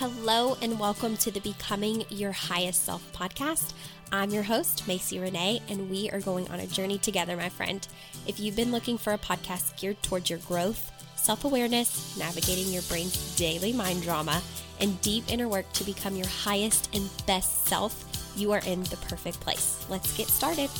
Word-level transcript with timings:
Hello, 0.00 0.56
and 0.62 0.80
welcome 0.80 1.14
to 1.18 1.30
the 1.30 1.40
Becoming 1.40 2.06
Your 2.08 2.32
Highest 2.32 2.86
Self 2.86 3.12
podcast. 3.12 3.74
I'm 4.10 4.30
your 4.30 4.42
host, 4.42 4.88
Macy 4.88 5.18
Renee, 5.18 5.60
and 5.68 5.90
we 5.90 6.08
are 6.08 6.20
going 6.20 6.48
on 6.48 6.58
a 6.58 6.66
journey 6.66 6.96
together, 6.96 7.36
my 7.36 7.50
friend. 7.50 7.86
If 8.26 8.40
you've 8.40 8.56
been 8.56 8.72
looking 8.72 8.96
for 8.96 9.12
a 9.12 9.18
podcast 9.18 9.78
geared 9.78 10.02
towards 10.02 10.30
your 10.30 10.38
growth, 10.38 10.90
self 11.16 11.44
awareness, 11.44 12.16
navigating 12.18 12.72
your 12.72 12.80
brain's 12.84 13.36
daily 13.36 13.74
mind 13.74 14.02
drama, 14.02 14.40
and 14.80 14.98
deep 15.02 15.24
inner 15.28 15.48
work 15.48 15.70
to 15.74 15.84
become 15.84 16.16
your 16.16 16.28
highest 16.28 16.88
and 16.96 17.10
best 17.26 17.66
self, 17.66 18.02
you 18.34 18.52
are 18.52 18.62
in 18.64 18.82
the 18.84 18.96
perfect 19.06 19.38
place. 19.40 19.84
Let's 19.90 20.16
get 20.16 20.28
started. 20.28 20.70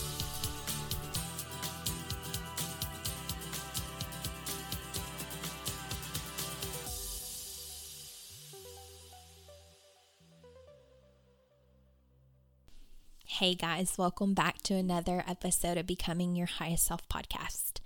Hey 13.40 13.54
guys, 13.54 13.96
welcome 13.96 14.34
back 14.34 14.60
to 14.64 14.74
another 14.74 15.24
episode 15.26 15.78
of 15.78 15.86
Becoming 15.86 16.36
Your 16.36 16.46
Highest 16.46 16.84
Self 16.84 17.08
podcast. 17.08 17.80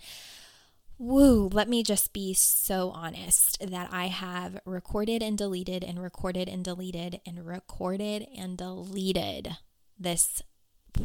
Woo, 0.99 1.49
let 1.53 1.69
me 1.69 1.85
just 1.85 2.13
be 2.13 2.35
so 2.35 2.91
honest 2.91 3.65
that 3.65 3.89
I 3.93 4.09
have 4.09 4.59
recorded 4.65 5.23
and 5.23 5.39
deleted 5.39 5.85
and 5.85 6.03
recorded 6.03 6.49
and 6.49 6.65
deleted 6.65 7.21
and 7.25 7.47
recorded 7.47 8.27
and 8.37 8.59
deleted 8.59 9.57
this 9.97 10.43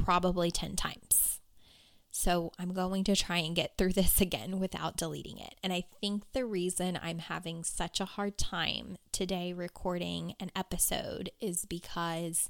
probably 0.04 0.50
10 0.50 0.76
times. 0.76 1.42
So 2.10 2.52
I'm 2.58 2.74
going 2.74 3.04
to 3.04 3.16
try 3.16 3.38
and 3.38 3.56
get 3.56 3.78
through 3.78 3.94
this 3.94 4.20
again 4.20 4.60
without 4.60 4.98
deleting 4.98 5.38
it. 5.38 5.54
And 5.64 5.72
I 5.72 5.84
think 6.02 6.24
the 6.34 6.46
reason 6.48 7.00
I'm 7.00 7.20
having 7.20 7.64
such 7.64 8.00
a 8.00 8.06
hard 8.06 8.40
time 8.40 8.98
today 9.12 9.54
recording 9.54 10.34
an 10.40 10.50
episode 10.56 11.30
is 11.40 11.66
because 11.66 12.50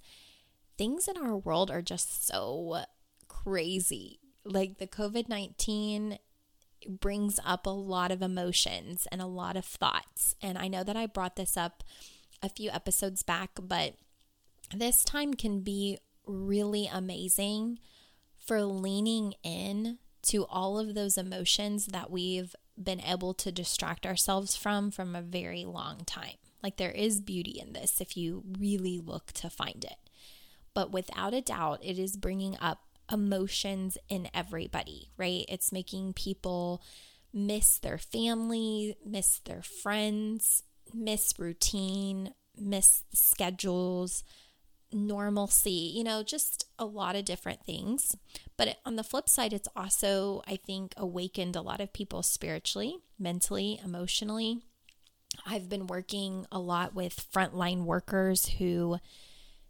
things 0.79 1.09
in 1.09 1.17
our 1.17 1.35
world 1.35 1.69
are 1.69 1.81
just 1.81 2.25
so 2.25 2.85
crazy. 3.27 4.21
Like 4.45 4.77
the 4.77 4.87
COVID 4.87 5.27
19 5.27 6.17
brings 6.87 7.37
up 7.43 7.65
a 7.65 7.69
lot 7.69 8.13
of 8.13 8.21
emotions 8.21 9.05
and 9.11 9.21
a 9.21 9.27
lot 9.27 9.57
of 9.57 9.65
thoughts. 9.65 10.35
And 10.41 10.57
I 10.57 10.69
know 10.69 10.85
that 10.85 10.95
I 10.95 11.05
brought 11.05 11.35
this 11.35 11.57
up 11.57 11.83
a 12.41 12.47
few 12.47 12.69
episodes 12.69 13.23
back, 13.23 13.51
but 13.61 13.95
this 14.73 15.03
time 15.03 15.33
can 15.33 15.59
be 15.59 15.97
really 16.25 16.87
amazing 16.87 17.79
for 18.37 18.63
leaning 18.63 19.33
in 19.43 19.97
to 20.21 20.45
all 20.45 20.79
of 20.79 20.95
those 20.95 21.17
emotions 21.17 21.87
that 21.87 22.09
we've 22.09 22.55
been 22.81 23.01
able 23.01 23.33
to 23.33 23.51
distract 23.51 24.05
ourselves 24.05 24.55
from 24.55 24.91
from 24.91 25.13
a 25.13 25.21
very 25.21 25.65
long 25.65 26.05
time. 26.05 26.37
Like 26.63 26.77
there 26.77 26.91
is 26.91 27.19
beauty 27.19 27.59
in 27.59 27.73
this 27.73 27.99
if 27.99 28.15
you 28.15 28.43
really 28.57 28.97
look 28.97 29.33
to 29.33 29.49
find 29.49 29.83
it 29.83 30.08
but 30.79 30.93
without 30.93 31.33
a 31.33 31.41
doubt, 31.41 31.83
it 31.83 31.99
is 31.99 32.15
bringing 32.15 32.55
up 32.61 32.79
emotions 33.11 33.97
in 34.07 34.29
everybody, 34.33 35.09
right? 35.17 35.43
It's 35.49 35.73
making 35.73 36.13
people 36.13 36.81
miss 37.33 37.79
their 37.79 37.97
family, 37.97 38.95
miss 39.05 39.39
their 39.39 39.61
friends, 39.61 40.63
miss 40.93 41.33
routine, 41.37 42.33
miss 42.57 43.03
schedules, 43.13 44.23
normalcy, 44.93 45.91
you 45.93 46.01
know, 46.01 46.23
just 46.23 46.65
a 46.79 46.85
lot 46.85 47.17
of 47.17 47.25
different 47.25 47.65
things. 47.65 48.15
But 48.55 48.77
on 48.85 48.95
the 48.95 49.03
flip 49.03 49.27
side, 49.27 49.51
it's 49.51 49.67
also, 49.75 50.43
I 50.47 50.55
think, 50.55 50.93
awakened 50.95 51.57
a 51.57 51.61
lot 51.61 51.81
of 51.81 51.91
people 51.91 52.23
spiritually, 52.23 52.99
mentally, 53.19 53.81
emotionally. 53.83 54.61
I've 55.45 55.67
been 55.67 55.87
working 55.87 56.45
a 56.53 56.59
lot 56.59 56.95
with 56.95 57.29
frontline 57.33 57.83
workers 57.83 58.45
who 58.45 58.99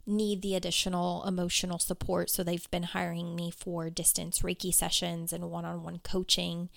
need 0.06 0.42
the 0.42 0.54
additional 0.54 1.24
emotional 1.24 1.78
support. 1.78 2.30
So 2.30 2.42
they've 2.42 2.70
been 2.70 2.84
hiring 2.84 3.36
me 3.36 3.50
for 3.50 3.90
distance 3.90 4.40
Reiki 4.40 4.72
sessions 4.72 5.32
and 5.32 5.50
one 5.50 5.64
on 5.64 5.82
one 5.82 6.00
coaching 6.02 6.68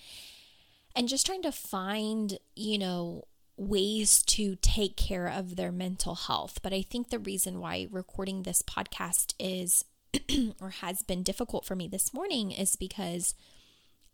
and 0.96 1.08
just 1.08 1.26
trying 1.26 1.42
to 1.42 1.52
find, 1.52 2.38
you 2.54 2.78
know, 2.78 3.24
ways 3.56 4.22
to 4.22 4.56
take 4.56 4.96
care 4.96 5.28
of 5.28 5.56
their 5.56 5.72
mental 5.72 6.14
health. 6.14 6.60
But 6.62 6.72
I 6.72 6.82
think 6.82 7.10
the 7.10 7.18
reason 7.18 7.60
why 7.60 7.86
recording 7.90 8.42
this 8.42 8.62
podcast 8.62 9.34
is 9.38 9.84
or 10.60 10.70
has 10.70 11.02
been 11.02 11.22
difficult 11.22 11.64
for 11.64 11.74
me 11.74 11.88
this 11.88 12.12
morning 12.14 12.50
is 12.50 12.76
because 12.76 13.34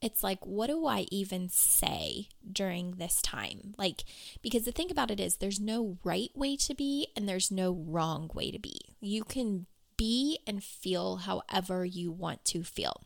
it's 0.02 0.22
like, 0.22 0.44
what 0.46 0.68
do 0.68 0.86
I 0.86 1.06
even 1.10 1.48
say 1.48 2.28
during 2.50 2.92
this 2.92 3.20
time? 3.20 3.74
Like, 3.76 4.04
because 4.40 4.64
the 4.64 4.72
thing 4.72 4.90
about 4.90 5.10
it 5.10 5.20
is, 5.20 5.36
there's 5.36 5.60
no 5.60 5.98
right 6.04 6.30
way 6.34 6.56
to 6.56 6.74
be 6.74 7.08
and 7.16 7.28
there's 7.28 7.50
no 7.50 7.72
wrong 7.72 8.30
way 8.32 8.50
to 8.50 8.58
be. 8.58 8.80
You 9.00 9.24
can 9.24 9.66
be 9.96 10.38
and 10.46 10.64
feel 10.64 11.16
however 11.16 11.84
you 11.84 12.10
want 12.10 12.44
to 12.46 12.62
feel. 12.62 13.02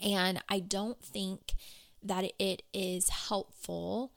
And 0.00 0.40
I 0.48 0.60
don't 0.60 1.02
think 1.02 1.54
that 2.02 2.32
it 2.38 2.62
is 2.72 3.08
helpful 3.08 4.12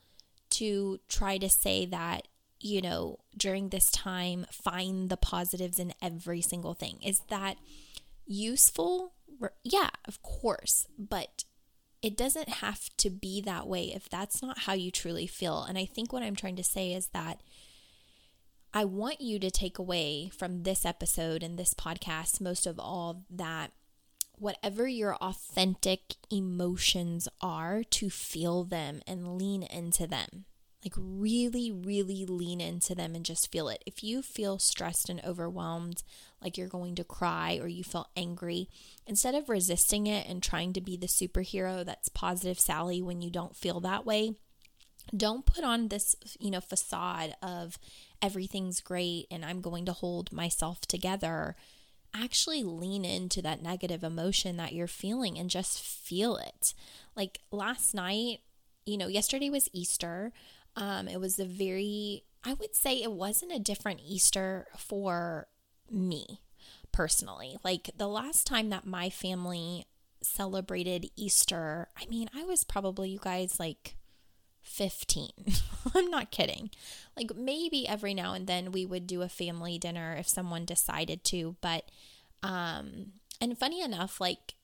to 0.52 1.00
try 1.08 1.40
to 1.40 1.50
say 1.50 1.86
that, 1.88 2.28
you 2.60 2.82
know, 2.82 3.20
during 3.36 3.70
this 3.70 3.90
time, 3.90 4.46
find 4.52 5.10
the 5.10 5.18
positives 5.18 5.80
in 5.80 5.94
every 6.02 6.42
single 6.42 6.76
thing. 6.76 7.00
Is 7.04 7.22
that 7.30 7.58
useful? 8.28 9.14
Yeah, 9.64 9.90
of 10.06 10.22
course. 10.22 10.86
But 10.98 11.46
it 12.02 12.16
doesn't 12.16 12.50
have 12.50 12.90
to 12.98 13.10
be 13.10 13.42
that 13.42 13.68
way 13.68 13.92
if 13.94 14.10
that's 14.10 14.42
not 14.42 14.60
how 14.60 14.74
you 14.74 14.92
truly 14.92 15.28
feel. 15.28 15.64
And 15.64 15.78
I 15.78 15.86
think 15.86 16.14
what 16.14 16.24
I'm 16.24 16.36
trying 16.36 16.56
to 16.56 16.64
say 16.64 16.94
is 16.94 17.08
that 17.08 17.42
I 18.74 18.86
want 18.86 19.20
you 19.20 19.40
to 19.40 19.52
take 19.52 19.80
away 19.80 20.30
from 20.30 20.64
this 20.64 20.86
episode 20.86 21.44
and 21.44 21.58
this 21.58 21.74
podcast, 21.74 22.40
most 22.40 22.68
of 22.68 22.80
all, 22.80 23.26
that 23.30 23.72
whatever 24.38 24.88
your 24.88 25.16
authentic 25.16 26.16
emotions 26.32 27.28
are, 27.42 27.84
to 27.84 28.10
feel 28.10 28.64
them 28.64 29.02
and 29.06 29.38
lean 29.38 29.64
into 29.64 30.08
them. 30.08 30.46
Like, 30.84 30.94
really, 30.98 31.72
really 31.72 32.26
lean 32.26 32.62
into 32.62 32.96
them 32.96 33.14
and 33.14 33.26
just 33.26 33.52
feel 33.52 33.68
it. 33.68 33.84
If 33.86 34.02
you 34.02 34.22
feel 34.22 34.60
stressed 34.60 35.10
and 35.10 35.22
overwhelmed, 35.26 36.04
like 36.42 36.58
you're 36.58 36.70
going 36.70 36.96
to 36.96 37.04
cry 37.04 37.60
or 37.62 37.68
you 37.68 37.84
feel 37.84 38.08
angry, 38.16 38.70
instead 39.06 39.36
of 39.36 39.50
resisting 39.50 40.08
it 40.08 40.26
and 40.28 40.42
trying 40.42 40.72
to 40.74 40.82
be 40.82 40.96
the 40.96 41.08
superhero 41.08 41.86
that's 41.86 42.08
positive 42.08 42.60
Sally 42.60 43.02
when 43.02 43.22
you 43.22 43.30
don't 43.30 43.58
feel 43.58 43.82
that 43.82 44.06
way, 44.06 44.36
don't 45.16 45.46
put 45.46 45.64
on 45.64 45.88
this, 45.88 46.16
you 46.40 46.52
know, 46.52 46.62
facade 46.62 47.36
of 47.42 47.78
everything's 48.22 48.80
great 48.80 49.26
and 49.32 49.44
I'm 49.44 49.62
going 49.62 49.86
to 49.86 49.94
hold 49.94 50.32
myself 50.32 50.82
together. 50.82 51.56
Actually, 52.14 52.64
lean 52.64 53.06
into 53.06 53.42
that 53.42 53.62
negative 53.62 54.04
emotion 54.04 54.58
that 54.58 54.74
you're 54.74 54.88
feeling 54.88 55.38
and 55.38 55.50
just 55.50 55.82
feel 55.82 56.38
it. 56.38 56.74
Like 57.16 57.40
last 57.52 57.94
night, 57.94 58.40
you 58.86 58.98
know, 58.98 59.08
yesterday 59.08 59.50
was 59.50 59.70
Easter. 59.74 60.32
Um, 60.80 61.10
it 61.10 61.20
was 61.20 61.38
a 61.38 61.46
very, 61.46 62.24
I 62.44 62.54
would 62.54 62.74
say 62.74 63.04
it 63.04 63.12
wasn't 63.12 63.52
a 63.52 63.60
different 63.60 64.00
Easter 64.04 64.68
for 64.78 65.48
me 65.92 66.40
personally. 66.94 67.58
Like 67.64 67.92
the 67.98 68.08
last 68.08 68.48
time 68.48 68.70
that 68.70 68.88
my 68.88 69.10
family 69.10 69.86
celebrated 70.24 71.12
Easter, 71.18 71.90
I 72.02 72.06
mean, 72.08 72.30
I 72.34 72.46
was 72.46 72.64
probably, 72.64 73.10
you 73.10 73.20
guys, 73.22 73.60
like 73.60 73.96
15. 74.62 75.32
I'm 75.96 76.10
not 76.10 76.32
kidding. 76.32 76.70
Like 77.18 77.36
maybe 77.36 77.86
every 77.86 78.14
now 78.14 78.34
and 78.34 78.48
then 78.48 78.72
we 78.72 78.86
would 78.86 79.06
do 79.06 79.22
a 79.22 79.30
family 79.30 79.78
dinner 79.78 80.16
if 80.18 80.30
someone 80.30 80.64
decided 80.64 81.24
to, 81.26 81.58
but 81.62 81.86
um 82.42 83.14
and 83.42 83.58
funny 83.58 83.82
enough, 83.82 84.22
like 84.22 84.56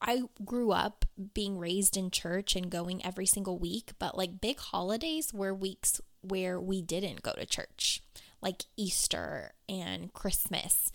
I 0.00 0.22
grew 0.44 0.72
up 0.72 1.04
being 1.34 1.58
raised 1.58 1.96
in 1.96 2.10
church 2.10 2.56
and 2.56 2.70
going 2.70 3.04
every 3.04 3.26
single 3.26 3.58
week, 3.58 3.92
but 3.98 4.16
like 4.16 4.40
big 4.40 4.58
holidays 4.58 5.32
were 5.32 5.54
weeks 5.54 6.00
where 6.20 6.60
we 6.60 6.82
didn't 6.82 7.22
go 7.22 7.32
to 7.32 7.46
church, 7.46 8.02
like 8.42 8.64
Easter 8.76 9.52
and 9.68 10.12
Christmas. 10.12 10.90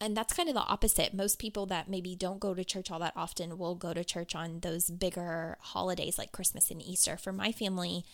And 0.00 0.16
that's 0.16 0.34
kind 0.34 0.48
of 0.48 0.54
the 0.54 0.60
opposite. 0.60 1.14
Most 1.14 1.38
people 1.38 1.66
that 1.66 1.88
maybe 1.88 2.16
don't 2.16 2.40
go 2.40 2.54
to 2.54 2.64
church 2.64 2.90
all 2.90 2.98
that 2.98 3.14
often 3.16 3.56
will 3.56 3.74
go 3.74 3.94
to 3.94 4.04
church 4.04 4.34
on 4.34 4.60
those 4.60 4.90
bigger 4.90 5.56
holidays 5.60 6.18
like 6.18 6.32
Christmas 6.32 6.70
and 6.70 6.82
Easter. 6.82 7.16
For 7.16 7.32
my 7.32 7.52
family, 7.52 8.04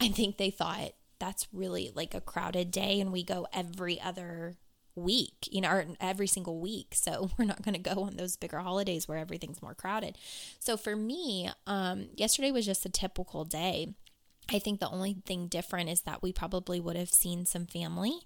I 0.00 0.08
think 0.08 0.36
they 0.36 0.50
thought 0.50 0.92
that's 1.18 1.46
really 1.52 1.92
like 1.94 2.14
a 2.14 2.20
crowded 2.20 2.70
day 2.70 3.00
and 3.00 3.12
we 3.12 3.22
go 3.22 3.46
every 3.52 4.00
other 4.00 4.56
week, 4.96 5.48
you 5.50 5.60
know, 5.60 5.70
or 5.70 5.86
every 6.00 6.26
single 6.26 6.58
week. 6.58 6.94
So 6.94 7.30
we're 7.38 7.44
not 7.44 7.62
going 7.62 7.74
to 7.74 7.94
go 7.94 8.02
on 8.02 8.16
those 8.16 8.36
bigger 8.36 8.58
holidays 8.58 9.06
where 9.06 9.18
everything's 9.18 9.62
more 9.62 9.74
crowded. 9.74 10.18
So 10.58 10.76
for 10.76 10.96
me, 10.96 11.50
um, 11.66 12.08
yesterday 12.16 12.50
was 12.50 12.66
just 12.66 12.86
a 12.86 12.90
typical 12.90 13.44
day. 13.44 13.94
I 14.52 14.58
think 14.58 14.80
the 14.80 14.90
only 14.90 15.16
thing 15.24 15.48
different 15.48 15.90
is 15.90 16.02
that 16.02 16.22
we 16.22 16.32
probably 16.32 16.80
would 16.80 16.96
have 16.96 17.10
seen 17.10 17.46
some 17.46 17.66
family, 17.66 18.20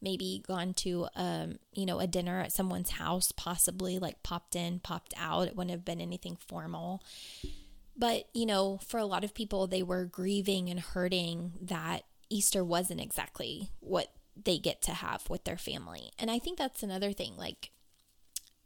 maybe 0.00 0.42
gone 0.46 0.72
to, 0.74 1.08
um, 1.16 1.56
you 1.72 1.84
know, 1.84 1.98
a 1.98 2.06
dinner 2.06 2.40
at 2.40 2.52
someone's 2.52 2.90
house, 2.90 3.32
possibly 3.32 3.98
like 3.98 4.22
popped 4.22 4.54
in, 4.54 4.78
popped 4.78 5.14
out. 5.16 5.48
It 5.48 5.56
wouldn't 5.56 5.72
have 5.72 5.84
been 5.84 6.00
anything 6.00 6.36
formal. 6.46 7.02
But, 7.96 8.24
you 8.32 8.46
know, 8.46 8.78
for 8.86 8.98
a 8.98 9.06
lot 9.06 9.24
of 9.24 9.34
people, 9.34 9.66
they 9.66 9.82
were 9.82 10.04
grieving 10.04 10.68
and 10.68 10.80
hurting 10.80 11.52
that 11.60 12.02
Easter 12.30 12.64
wasn't 12.64 13.00
exactly 13.00 13.70
what 13.80 14.08
they 14.42 14.58
get 14.58 14.82
to 14.82 14.92
have 14.92 15.28
with 15.28 15.44
their 15.44 15.56
family. 15.56 16.10
And 16.18 16.30
I 16.30 16.38
think 16.38 16.58
that's 16.58 16.82
another 16.82 17.12
thing. 17.12 17.36
Like, 17.36 17.70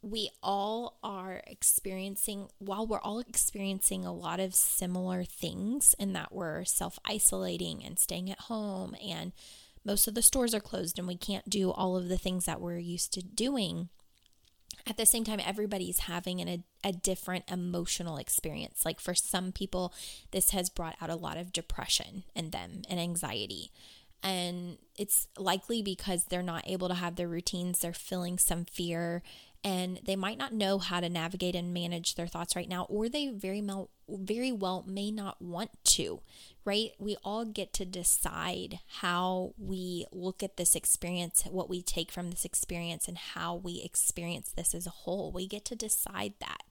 we 0.01 0.31
all 0.43 0.99
are 1.03 1.43
experiencing, 1.47 2.49
while 2.59 2.87
we're 2.87 3.01
all 3.01 3.19
experiencing 3.21 4.05
a 4.05 4.15
lot 4.15 4.41
of 4.41 4.55
similar 4.55 5.25
things, 5.25 5.95
in 5.99 6.13
that 6.13 6.33
we're 6.33 6.65
self 6.65 6.99
isolating 7.05 7.85
and 7.85 7.99
staying 7.99 8.31
at 8.31 8.41
home, 8.43 8.95
and 9.05 9.33
most 9.85 10.07
of 10.07 10.15
the 10.15 10.23
stores 10.23 10.55
are 10.55 10.61
closed, 10.61 10.99
and 10.99 11.09
we 11.09 11.17
can't 11.17 11.51
do 11.51 11.71
all 11.71 11.97
of 11.97 12.09
the 12.09 12.19
things 12.19 12.45
that 12.45 12.61
we're 12.61 12.79
used 12.79 13.13
to 13.15 13.23
doing. 13.23 13.89
At 14.87 14.97
the 14.97 15.07
same 15.07 15.25
time, 15.25 15.41
everybody's 15.45 16.01
having 16.01 16.41
an, 16.41 16.49
a, 16.49 16.89
a 16.89 16.93
different 16.93 17.51
emotional 17.51 18.17
experience. 18.17 18.85
Like 18.85 19.01
for 19.01 19.15
some 19.15 19.53
people, 19.53 19.93
this 20.31 20.51
has 20.51 20.71
brought 20.71 20.97
out 21.01 21.11
a 21.11 21.17
lot 21.17 21.37
of 21.37 21.53
depression 21.53 22.25
in 22.35 22.51
them 22.51 22.83
and 22.89 23.01
anxiety 23.01 23.71
and 24.23 24.79
it's 24.97 25.29
likely 25.37 25.83
because 25.83 26.25
they're 26.25 26.43
not 26.43 26.67
able 26.67 26.89
to 26.89 26.95
have 26.95 27.17
their 27.17 27.29
routines 27.29 27.81
they're 27.81 27.93
feeling 27.93 28.39
some 28.39 28.65
fear 28.65 29.23
and 29.65 30.01
they 30.05 30.17
might 30.17 30.39
not 30.39 30.53
know 30.53 30.79
how 30.79 31.01
to 31.01 31.09
navigate 31.09 31.55
and 31.55 31.75
manage 31.75 32.15
their 32.15 32.27
thoughts 32.27 32.55
right 32.55 32.69
now 32.69 32.85
or 32.89 33.09
they 33.09 33.29
very 33.29 33.61
well 33.61 33.91
very 34.09 34.53
well 34.53 34.85
may 34.87 35.11
not 35.11 35.41
want 35.41 35.71
to 35.85 36.21
right? 36.69 36.91
We 36.99 37.17
all 37.25 37.47
get 37.47 37.73
to 37.75 37.87
decide 37.87 38.81
how 39.01 39.55
we 39.57 40.05
look 40.13 40.43
at 40.43 40.59
this 40.59 40.75
experience 40.75 41.45
what 41.51 41.71
we 41.71 41.81
take 41.81 42.13
from 42.13 42.31
this 42.31 42.45
experience 42.45 43.09
and 43.09 43.17
how 43.17 43.55
we 43.55 43.81
experience 43.83 44.53
this 44.55 44.75
as 44.75 44.87
a 44.87 44.91
whole. 44.91 45.33
We 45.33 45.47
get 45.47 45.65
to 45.65 45.75
decide 45.75 46.35
that. 46.41 46.65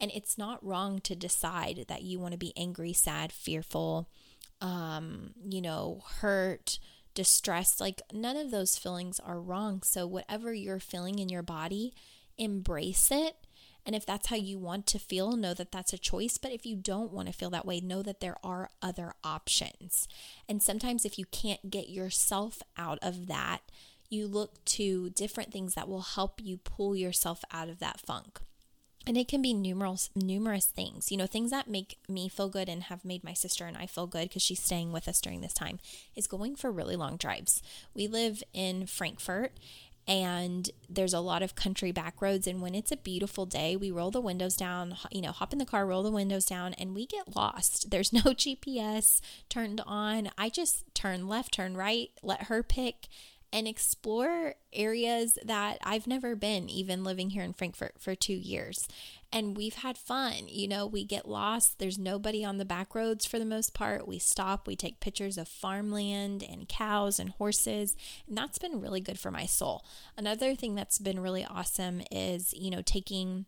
And 0.00 0.10
it's 0.12 0.36
not 0.36 0.66
wrong 0.66 1.00
to 1.02 1.14
decide 1.14 1.84
that 1.86 2.02
you 2.02 2.18
want 2.18 2.32
to 2.32 2.38
be 2.38 2.52
angry 2.56 2.92
sad 2.92 3.30
fearful 3.30 4.08
um 4.60 5.30
you 5.48 5.60
know 5.60 6.02
hurt 6.20 6.78
distressed 7.14 7.80
like 7.80 8.02
none 8.12 8.36
of 8.36 8.50
those 8.50 8.76
feelings 8.76 9.18
are 9.20 9.40
wrong 9.40 9.82
so 9.82 10.06
whatever 10.06 10.52
you're 10.52 10.78
feeling 10.78 11.18
in 11.18 11.28
your 11.28 11.42
body 11.42 11.92
embrace 12.38 13.10
it. 13.10 13.36
And 13.84 13.94
if 13.94 14.04
that's 14.04 14.26
how 14.28 14.36
you 14.36 14.58
want 14.58 14.86
to 14.88 14.98
feel, 14.98 15.36
know 15.36 15.54
that 15.54 15.70
that's 15.70 15.92
a 15.92 15.98
choice. 15.98 16.38
But 16.38 16.50
if 16.52 16.66
you 16.66 16.74
don't 16.74 17.12
want 17.12 17.28
to 17.28 17.34
feel 17.34 17.50
that 17.50 17.66
way, 17.66 17.80
know 17.80 18.02
that 18.02 18.20
there 18.20 18.36
are 18.42 18.70
other 18.82 19.14
options. 19.22 20.08
And 20.48 20.60
sometimes, 20.60 21.04
if 21.04 21.18
you 21.18 21.24
can't 21.26 21.70
get 21.70 21.88
yourself 21.88 22.62
out 22.76 22.98
of 23.00 23.28
that, 23.28 23.60
you 24.08 24.26
look 24.26 24.64
to 24.64 25.10
different 25.10 25.52
things 25.52 25.74
that 25.74 25.88
will 25.88 26.02
help 26.02 26.40
you 26.42 26.56
pull 26.56 26.96
yourself 26.96 27.44
out 27.52 27.68
of 27.68 27.78
that 27.78 28.00
funk. 28.00 28.40
And 29.06 29.16
it 29.16 29.28
can 29.28 29.40
be 29.40 29.54
numerous 29.54 30.10
numerous 30.16 30.66
things. 30.66 31.12
You 31.12 31.18
know, 31.18 31.26
things 31.26 31.50
that 31.52 31.68
make 31.68 31.98
me 32.08 32.28
feel 32.28 32.48
good 32.48 32.68
and 32.68 32.84
have 32.84 33.04
made 33.04 33.22
my 33.22 33.34
sister 33.34 33.64
and 33.64 33.76
I 33.76 33.86
feel 33.86 34.06
good 34.06 34.28
because 34.28 34.42
she's 34.42 34.62
staying 34.62 34.92
with 34.92 35.06
us 35.06 35.20
during 35.20 35.40
this 35.40 35.52
time 35.52 35.78
is 36.16 36.26
going 36.26 36.56
for 36.56 36.72
really 36.72 36.96
long 36.96 37.16
drives. 37.16 37.62
We 37.94 38.08
live 38.08 38.42
in 38.52 38.86
Frankfort 38.86 39.52
and 40.08 40.70
there's 40.88 41.12
a 41.12 41.20
lot 41.20 41.42
of 41.42 41.54
country 41.54 41.90
back 41.90 42.22
roads 42.22 42.46
and 42.46 42.62
when 42.62 42.74
it's 42.74 42.92
a 42.92 42.96
beautiful 42.96 43.44
day 43.44 43.74
we 43.74 43.90
roll 43.90 44.10
the 44.10 44.20
windows 44.20 44.56
down 44.56 44.96
you 45.10 45.20
know 45.20 45.32
hop 45.32 45.52
in 45.52 45.58
the 45.58 45.66
car 45.66 45.84
roll 45.84 46.02
the 46.02 46.10
windows 46.10 46.46
down 46.46 46.74
and 46.74 46.94
we 46.94 47.06
get 47.06 47.34
lost 47.34 47.90
there's 47.90 48.12
no 48.12 48.20
gps 48.22 49.20
turned 49.48 49.80
on 49.86 50.30
i 50.38 50.48
just 50.48 50.84
turn 50.94 51.26
left 51.26 51.52
turn 51.54 51.76
right 51.76 52.10
let 52.22 52.44
her 52.44 52.62
pick 52.62 53.08
and 53.52 53.66
explore 53.66 54.54
areas 54.72 55.38
that 55.44 55.78
I've 55.82 56.06
never 56.06 56.34
been, 56.36 56.68
even 56.68 57.04
living 57.04 57.30
here 57.30 57.42
in 57.42 57.52
Frankfort 57.52 57.94
for 57.98 58.14
two 58.14 58.34
years. 58.34 58.88
And 59.32 59.56
we've 59.56 59.76
had 59.76 59.98
fun. 59.98 60.48
You 60.48 60.68
know, 60.68 60.86
we 60.86 61.04
get 61.04 61.28
lost. 61.28 61.78
There's 61.78 61.98
nobody 61.98 62.44
on 62.44 62.58
the 62.58 62.64
back 62.64 62.94
roads 62.94 63.26
for 63.26 63.38
the 63.38 63.44
most 63.44 63.74
part. 63.74 64.06
We 64.06 64.18
stop, 64.18 64.66
we 64.66 64.76
take 64.76 65.00
pictures 65.00 65.38
of 65.38 65.48
farmland 65.48 66.42
and 66.42 66.68
cows 66.68 67.18
and 67.18 67.30
horses. 67.30 67.96
And 68.28 68.36
that's 68.36 68.58
been 68.58 68.80
really 68.80 69.00
good 69.00 69.18
for 69.18 69.30
my 69.30 69.46
soul. 69.46 69.84
Another 70.16 70.54
thing 70.54 70.74
that's 70.74 70.98
been 70.98 71.20
really 71.20 71.44
awesome 71.44 72.02
is, 72.10 72.52
you 72.54 72.70
know, 72.70 72.82
taking 72.82 73.46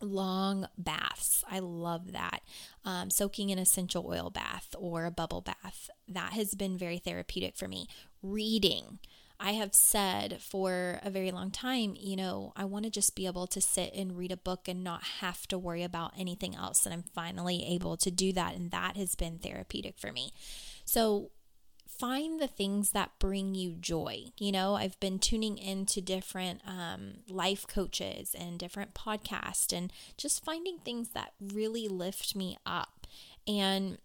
long 0.00 0.68
baths. 0.76 1.44
I 1.50 1.58
love 1.58 2.12
that. 2.12 2.40
Um, 2.84 3.10
soaking 3.10 3.50
in 3.50 3.58
essential 3.58 4.06
oil 4.08 4.30
bath 4.30 4.74
or 4.78 5.04
a 5.04 5.10
bubble 5.10 5.40
bath. 5.40 5.90
That 6.06 6.32
has 6.32 6.54
been 6.54 6.78
very 6.78 6.98
therapeutic 6.98 7.56
for 7.56 7.68
me. 7.68 7.88
Reading. 8.22 8.98
I 9.40 9.52
have 9.52 9.74
said 9.74 10.42
for 10.42 10.98
a 11.02 11.10
very 11.10 11.30
long 11.30 11.50
time, 11.50 11.94
you 11.96 12.16
know, 12.16 12.52
I 12.56 12.64
want 12.64 12.84
to 12.86 12.90
just 12.90 13.14
be 13.14 13.26
able 13.26 13.46
to 13.48 13.60
sit 13.60 13.94
and 13.94 14.18
read 14.18 14.32
a 14.32 14.36
book 14.36 14.66
and 14.66 14.82
not 14.82 15.04
have 15.20 15.46
to 15.48 15.58
worry 15.58 15.84
about 15.84 16.12
anything 16.18 16.56
else. 16.56 16.84
And 16.84 16.92
I'm 16.92 17.04
finally 17.14 17.64
able 17.66 17.96
to 17.98 18.10
do 18.10 18.32
that. 18.32 18.56
And 18.56 18.70
that 18.72 18.96
has 18.96 19.14
been 19.14 19.38
therapeutic 19.38 19.98
for 19.98 20.12
me. 20.12 20.32
So, 20.84 21.30
find 21.86 22.40
the 22.40 22.46
things 22.46 22.90
that 22.90 23.10
bring 23.18 23.54
you 23.54 23.74
joy. 23.74 24.26
You 24.38 24.52
know, 24.52 24.74
I've 24.74 24.98
been 25.00 25.18
tuning 25.18 25.58
into 25.58 26.00
different 26.00 26.60
um, 26.66 27.18
life 27.28 27.66
coaches 27.66 28.34
and 28.38 28.58
different 28.58 28.94
podcasts 28.94 29.76
and 29.76 29.92
just 30.16 30.44
finding 30.44 30.78
things 30.78 31.10
that 31.10 31.32
really 31.40 31.88
lift 31.88 32.36
me 32.36 32.56
up. 32.64 33.06
And 33.46 33.98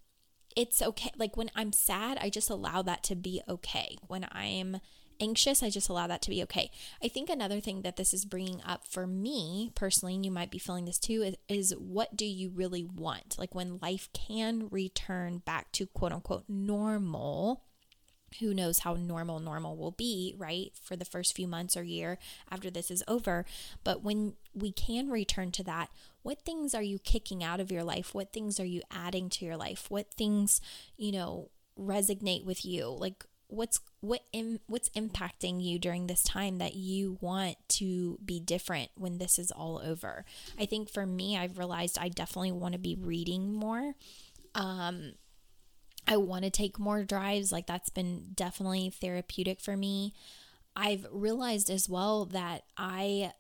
it's 0.56 0.82
okay. 0.82 1.12
Like 1.18 1.38
when 1.38 1.52
I'm 1.56 1.72
sad, 1.72 2.18
I 2.20 2.30
just 2.30 2.50
allow 2.50 2.82
that 2.84 3.04
to 3.04 3.16
be 3.16 3.42
okay. 3.48 3.98
When 4.08 4.28
I'm 4.32 4.78
anxious, 5.20 5.64
I 5.64 5.70
just 5.70 5.90
allow 5.90 6.08
that 6.08 6.22
to 6.24 6.30
be 6.30 6.44
okay. 6.44 6.72
I 7.04 7.08
think 7.08 7.30
another 7.30 7.60
thing 7.60 7.82
that 7.82 7.96
this 7.96 8.14
is 8.14 8.26
bringing 8.26 8.62
up 8.66 8.88
for 8.88 9.08
me 9.08 9.72
personally, 9.76 10.16
and 10.16 10.26
you 10.26 10.32
might 10.32 10.52
be 10.52 10.60
feeling 10.60 10.86
this 10.86 11.00
too, 11.00 11.22
is, 11.22 11.36
is 11.48 11.76
what 11.78 12.16
do 12.16 12.26
you 12.26 12.50
really 12.50 12.84
want? 12.84 13.38
Like 13.38 13.56
when 13.56 13.80
life 13.82 14.10
can 14.14 14.68
return 14.70 15.40
back 15.40 15.72
to 15.74 15.88
quote 15.88 16.12
unquote 16.12 16.46
normal 16.48 17.64
who 18.40 18.54
knows 18.54 18.80
how 18.80 18.94
normal 18.94 19.40
normal 19.40 19.78
will 19.78 19.92
be, 19.92 20.34
right? 20.38 20.72
For 20.82 20.96
the 20.96 21.06
first 21.06 21.36
few 21.36 21.48
months 21.48 21.78
or 21.78 21.84
year 21.84 22.18
after 22.50 22.70
this 22.70 22.90
is 22.90 23.04
over. 23.08 23.46
But 23.84 24.04
when 24.04 24.34
we 24.54 24.72
can 24.72 25.10
return 25.10 25.52
to 25.54 25.64
that, 25.64 25.90
what 26.22 26.42
things 26.42 26.74
are 26.74 26.84
you 26.84 27.00
kicking 27.00 27.44
out 27.44 27.60
of 27.60 27.72
your 27.72 27.84
life? 27.84 28.14
What 28.14 28.34
things 28.34 28.60
are 28.60 28.66
you 28.66 28.82
adding 28.92 29.30
to 29.32 29.46
your 29.46 29.58
life? 29.58 29.86
What 29.90 30.14
things, 30.14 30.62
you 30.98 31.12
know, 31.12 31.50
resonate 31.80 32.46
with 32.46 32.66
you? 32.66 32.88
Like 32.88 33.26
what's 33.54 33.80
what 34.02 34.22
Im, 34.34 34.60
what's 34.68 34.90
impacting 34.90 35.64
you 35.64 35.78
during 35.78 36.08
this 36.08 36.24
time 36.24 36.58
that 36.58 36.76
you 36.76 37.18
want 37.22 37.56
to 37.70 38.18
be 38.26 38.40
different 38.40 38.90
when 38.96 39.18
this 39.20 39.38
is 39.38 39.52
all 39.52 39.82
over? 39.86 40.26
I 40.60 40.66
think 40.66 40.90
for 40.90 41.06
me 41.06 41.38
i've 41.38 41.58
realized 41.58 41.98
i 42.00 42.10
definitely 42.10 42.52
want 42.52 42.74
to 42.74 42.80
be 42.80 42.96
reading 43.00 43.54
more. 43.54 43.94
Um 44.56 45.14
i 46.08 46.18
want 46.18 46.44
to 46.44 46.50
take 46.50 46.80
more 46.80 47.04
drives 47.04 47.52
like 47.52 47.68
that's 47.68 47.90
been 47.90 48.32
definitely 48.34 48.90
therapeutic 48.90 49.62
for 49.62 49.78
me. 49.78 50.14
I've 50.76 51.06
realized 51.12 51.70
as 51.70 51.88
well 51.88 52.26
that 52.26 52.64
i 52.78 53.34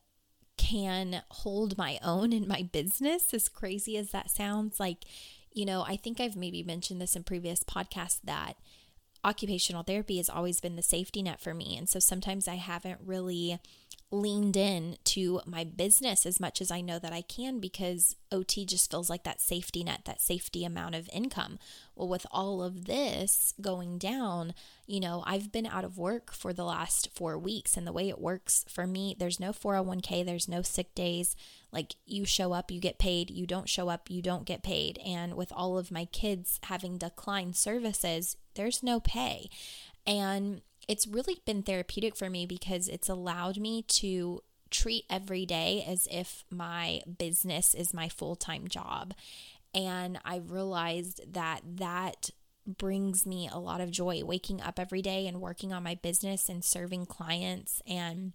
can 0.55 1.23
hold 1.31 1.77
my 1.79 1.97
own 2.03 2.31
in 2.31 2.47
my 2.47 2.69
business 2.71 3.33
as 3.33 3.49
crazy 3.49 3.97
as 3.97 4.11
that 4.11 4.29
sounds 4.29 4.79
like 4.79 4.99
you 5.51 5.65
know 5.65 5.83
i 5.87 5.95
think 5.95 6.21
i've 6.21 6.35
maybe 6.35 6.61
mentioned 6.61 7.01
this 7.01 7.15
in 7.15 7.23
previous 7.23 7.63
podcasts 7.63 8.19
that 8.23 8.53
occupational 9.23 9.83
therapy 9.83 10.17
has 10.17 10.29
always 10.29 10.59
been 10.59 10.75
the 10.75 10.81
safety 10.81 11.21
net 11.21 11.39
for 11.39 11.53
me. 11.53 11.77
And 11.77 11.87
so 11.87 11.99
sometimes 11.99 12.47
I 12.47 12.55
haven't 12.55 12.99
really 13.05 13.59
leaned 14.11 14.55
in 14.55 14.97
to 15.05 15.41
my 15.45 15.63
business 15.63 16.25
as 16.25 16.39
much 16.39 16.61
as 16.61 16.71
I 16.71 16.81
know 16.81 16.99
that 16.99 17.13
I 17.13 17.21
can 17.21 17.59
because 17.59 18.15
OT 18.33 18.65
just 18.65 18.89
feels 18.89 19.09
like 19.09 19.23
that 19.23 19.39
safety 19.39 19.83
net, 19.83 20.01
that 20.05 20.19
safety 20.19 20.65
amount 20.65 20.95
of 20.95 21.09
income. 21.13 21.59
Well, 21.95 22.07
with 22.07 22.25
all 22.31 22.63
of 22.63 22.85
this 22.85 23.53
going 23.61 23.99
down, 23.99 24.53
you 24.87 24.99
know, 24.99 25.23
I've 25.25 25.51
been 25.51 25.67
out 25.67 25.85
of 25.85 25.97
work 25.97 26.33
for 26.33 26.51
the 26.51 26.65
last 26.65 27.09
four 27.13 27.37
weeks. 27.37 27.77
And 27.77 27.85
the 27.85 27.93
way 27.93 28.09
it 28.09 28.19
works 28.19 28.65
for 28.67 28.87
me, 28.87 29.15
there's 29.17 29.39
no 29.39 29.51
401k, 29.51 30.25
there's 30.25 30.49
no 30.49 30.63
sick 30.63 30.95
days. 30.95 31.35
Like 31.71 31.95
you 32.05 32.25
show 32.25 32.51
up, 32.51 32.71
you 32.71 32.81
get 32.81 32.99
paid. 32.99 33.29
You 33.29 33.45
don't 33.45 33.69
show 33.69 33.89
up, 33.89 34.09
you 34.09 34.21
don't 34.21 34.45
get 34.45 34.63
paid. 34.63 34.99
And 35.05 35.35
with 35.35 35.53
all 35.55 35.77
of 35.77 35.91
my 35.91 36.05
kids 36.05 36.59
having 36.63 36.97
declined 36.97 37.55
services, 37.55 38.35
there's 38.55 38.83
no 38.83 38.99
pay. 38.99 39.49
And 40.05 40.61
it's 40.87 41.07
really 41.07 41.39
been 41.45 41.63
therapeutic 41.63 42.15
for 42.15 42.29
me 42.29 42.45
because 42.45 42.87
it's 42.87 43.09
allowed 43.09 43.57
me 43.57 43.83
to 43.83 44.41
treat 44.73 45.05
every 45.09 45.45
day 45.45 45.85
as 45.87 46.07
if 46.11 46.43
my 46.49 47.01
business 47.17 47.73
is 47.73 47.93
my 47.93 48.09
full 48.09 48.35
time 48.35 48.67
job. 48.67 49.13
And 49.73 50.19
I 50.25 50.37
realized 50.37 51.33
that 51.33 51.61
that 51.65 52.31
brings 52.65 53.25
me 53.25 53.49
a 53.51 53.59
lot 53.59 53.81
of 53.81 53.91
joy 53.91 54.23
waking 54.23 54.61
up 54.61 54.79
every 54.79 55.01
day 55.01 55.27
and 55.27 55.41
working 55.41 55.71
on 55.73 55.83
my 55.83 55.95
business 55.95 56.49
and 56.49 56.63
serving 56.63 57.05
clients 57.05 57.81
and 57.87 58.33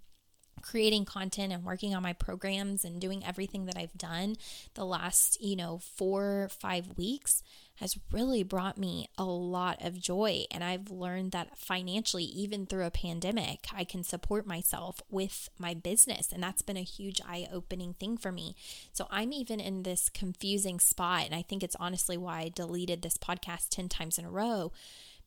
creating 0.60 1.04
content 1.04 1.52
and 1.52 1.64
working 1.64 1.94
on 1.94 2.02
my 2.02 2.12
programs 2.12 2.84
and 2.84 3.00
doing 3.00 3.24
everything 3.24 3.66
that 3.66 3.78
I've 3.78 3.96
done 3.96 4.36
the 4.74 4.84
last, 4.84 5.40
you 5.40 5.56
know, 5.56 5.78
4 5.78 6.48
5 6.50 6.98
weeks 6.98 7.42
has 7.80 7.98
really 8.10 8.42
brought 8.42 8.76
me 8.76 9.08
a 9.16 9.24
lot 9.24 9.84
of 9.84 10.00
joy. 10.00 10.44
And 10.50 10.64
I've 10.64 10.90
learned 10.90 11.32
that 11.32 11.56
financially, 11.56 12.24
even 12.24 12.66
through 12.66 12.84
a 12.84 12.90
pandemic, 12.90 13.66
I 13.74 13.84
can 13.84 14.02
support 14.02 14.46
myself 14.46 15.00
with 15.08 15.48
my 15.58 15.74
business. 15.74 16.32
And 16.32 16.42
that's 16.42 16.62
been 16.62 16.76
a 16.76 16.82
huge 16.82 17.20
eye 17.26 17.46
opening 17.52 17.94
thing 17.94 18.16
for 18.16 18.32
me. 18.32 18.56
So 18.92 19.06
I'm 19.10 19.32
even 19.32 19.60
in 19.60 19.84
this 19.84 20.08
confusing 20.08 20.80
spot. 20.80 21.26
And 21.26 21.34
I 21.34 21.42
think 21.42 21.62
it's 21.62 21.76
honestly 21.78 22.16
why 22.16 22.40
I 22.40 22.48
deleted 22.48 23.02
this 23.02 23.16
podcast 23.16 23.68
10 23.70 23.88
times 23.88 24.18
in 24.18 24.24
a 24.24 24.30
row 24.30 24.72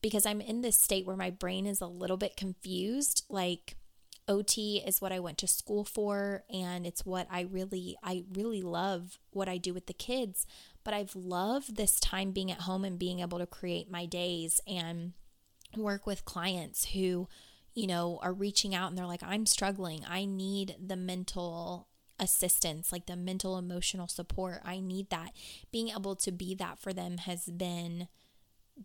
because 0.02 0.26
I'm 0.26 0.42
in 0.42 0.62
this 0.62 0.80
state 0.80 1.06
where 1.06 1.16
my 1.16 1.30
brain 1.30 1.66
is 1.66 1.80
a 1.80 1.88
little 1.88 2.18
bit 2.18 2.36
confused. 2.36 3.24
Like, 3.30 3.76
OT 4.28 4.82
is 4.86 5.02
what 5.02 5.12
I 5.12 5.20
went 5.20 5.38
to 5.40 5.48
school 5.48 5.84
for 5.84 6.44
and 6.52 6.86
it's 6.86 7.06
what 7.06 7.28
I 7.30 7.42
really 7.42 7.98
I 8.04 8.24
really 8.34 8.62
love 8.62 9.20
what 9.32 9.50
I 9.50 9.58
do 9.58 9.74
with 9.74 9.88
the 9.88 9.94
kids, 9.94 10.46
but 10.84 10.94
I've 10.94 11.16
loved 11.16 11.76
this 11.76 12.00
time 12.00 12.32
being 12.32 12.52
at 12.52 12.62
home 12.62 12.86
and 12.86 13.00
being 13.00 13.20
able 13.20 13.40
to 13.40 13.46
create 13.46 13.90
my 13.90 14.06
days 14.06 14.62
and 14.68 15.14
work 15.78 16.06
with 16.06 16.26
clients 16.26 16.86
who 16.90 17.28
you 17.74 17.88
know 17.88 18.20
are 18.22 18.34
reaching 18.34 18.76
out 18.76 18.90
and 18.90 18.98
they're 18.98 19.06
like 19.06 19.24
I'm 19.24 19.46
struggling. 19.46 20.04
I 20.08 20.26
need 20.26 20.76
the 20.86 20.98
mental 20.98 21.88
assistance, 22.20 22.92
like 22.92 23.08
the 23.08 23.16
mental 23.16 23.58
emotional 23.58 24.08
support. 24.08 24.62
I 24.64 24.80
need 24.80 25.10
that. 25.10 25.32
Being 25.72 25.90
able 25.90 26.16
to 26.18 26.32
be 26.32 26.56
that 26.56 26.80
for 26.80 26.94
them 26.94 27.18
has 27.18 27.46
been 27.46 28.08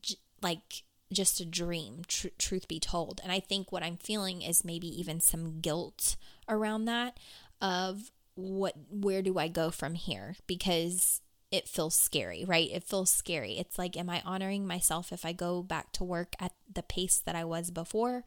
j- 0.01 0.17
like 0.43 0.85
just 1.13 1.41
a 1.41 1.45
dream, 1.45 2.03
tr- 2.09 2.29
truth 2.39 2.67
be 2.67 2.81
told. 2.81 3.21
And 3.23 3.31
I 3.31 3.41
think 3.41 3.71
what 3.71 3.83
I'm 3.83 3.99
feeling 3.99 4.43
is 4.43 4.65
maybe 4.65 4.89
even 4.89 5.21
some 5.21 5.61
guilt 5.61 6.17
around 6.49 6.87
that 6.87 7.19
of 7.61 8.11
what 8.35 8.75
where 8.91 9.23
do 9.23 9.39
I 9.39 9.49
go 9.49 9.71
from 9.71 9.95
here 9.95 10.37
because 10.47 11.23
it 11.51 11.69
feels 11.69 11.95
scary, 11.95 12.45
right? 12.45 12.69
It 12.73 12.85
feels 12.85 13.11
scary. 13.11 13.59
It's 13.59 13.79
like 13.79 13.97
am 13.97 14.11
I 14.11 14.23
honoring 14.25 14.67
myself 14.67 15.13
if 15.13 15.25
I 15.25 15.33
go 15.33 15.63
back 15.63 15.93
to 15.93 16.05
work 16.05 16.35
at 16.41 16.53
the 16.73 16.83
pace 16.83 17.23
that 17.25 17.37
I 17.37 17.45
was 17.45 17.71
before? 17.71 18.25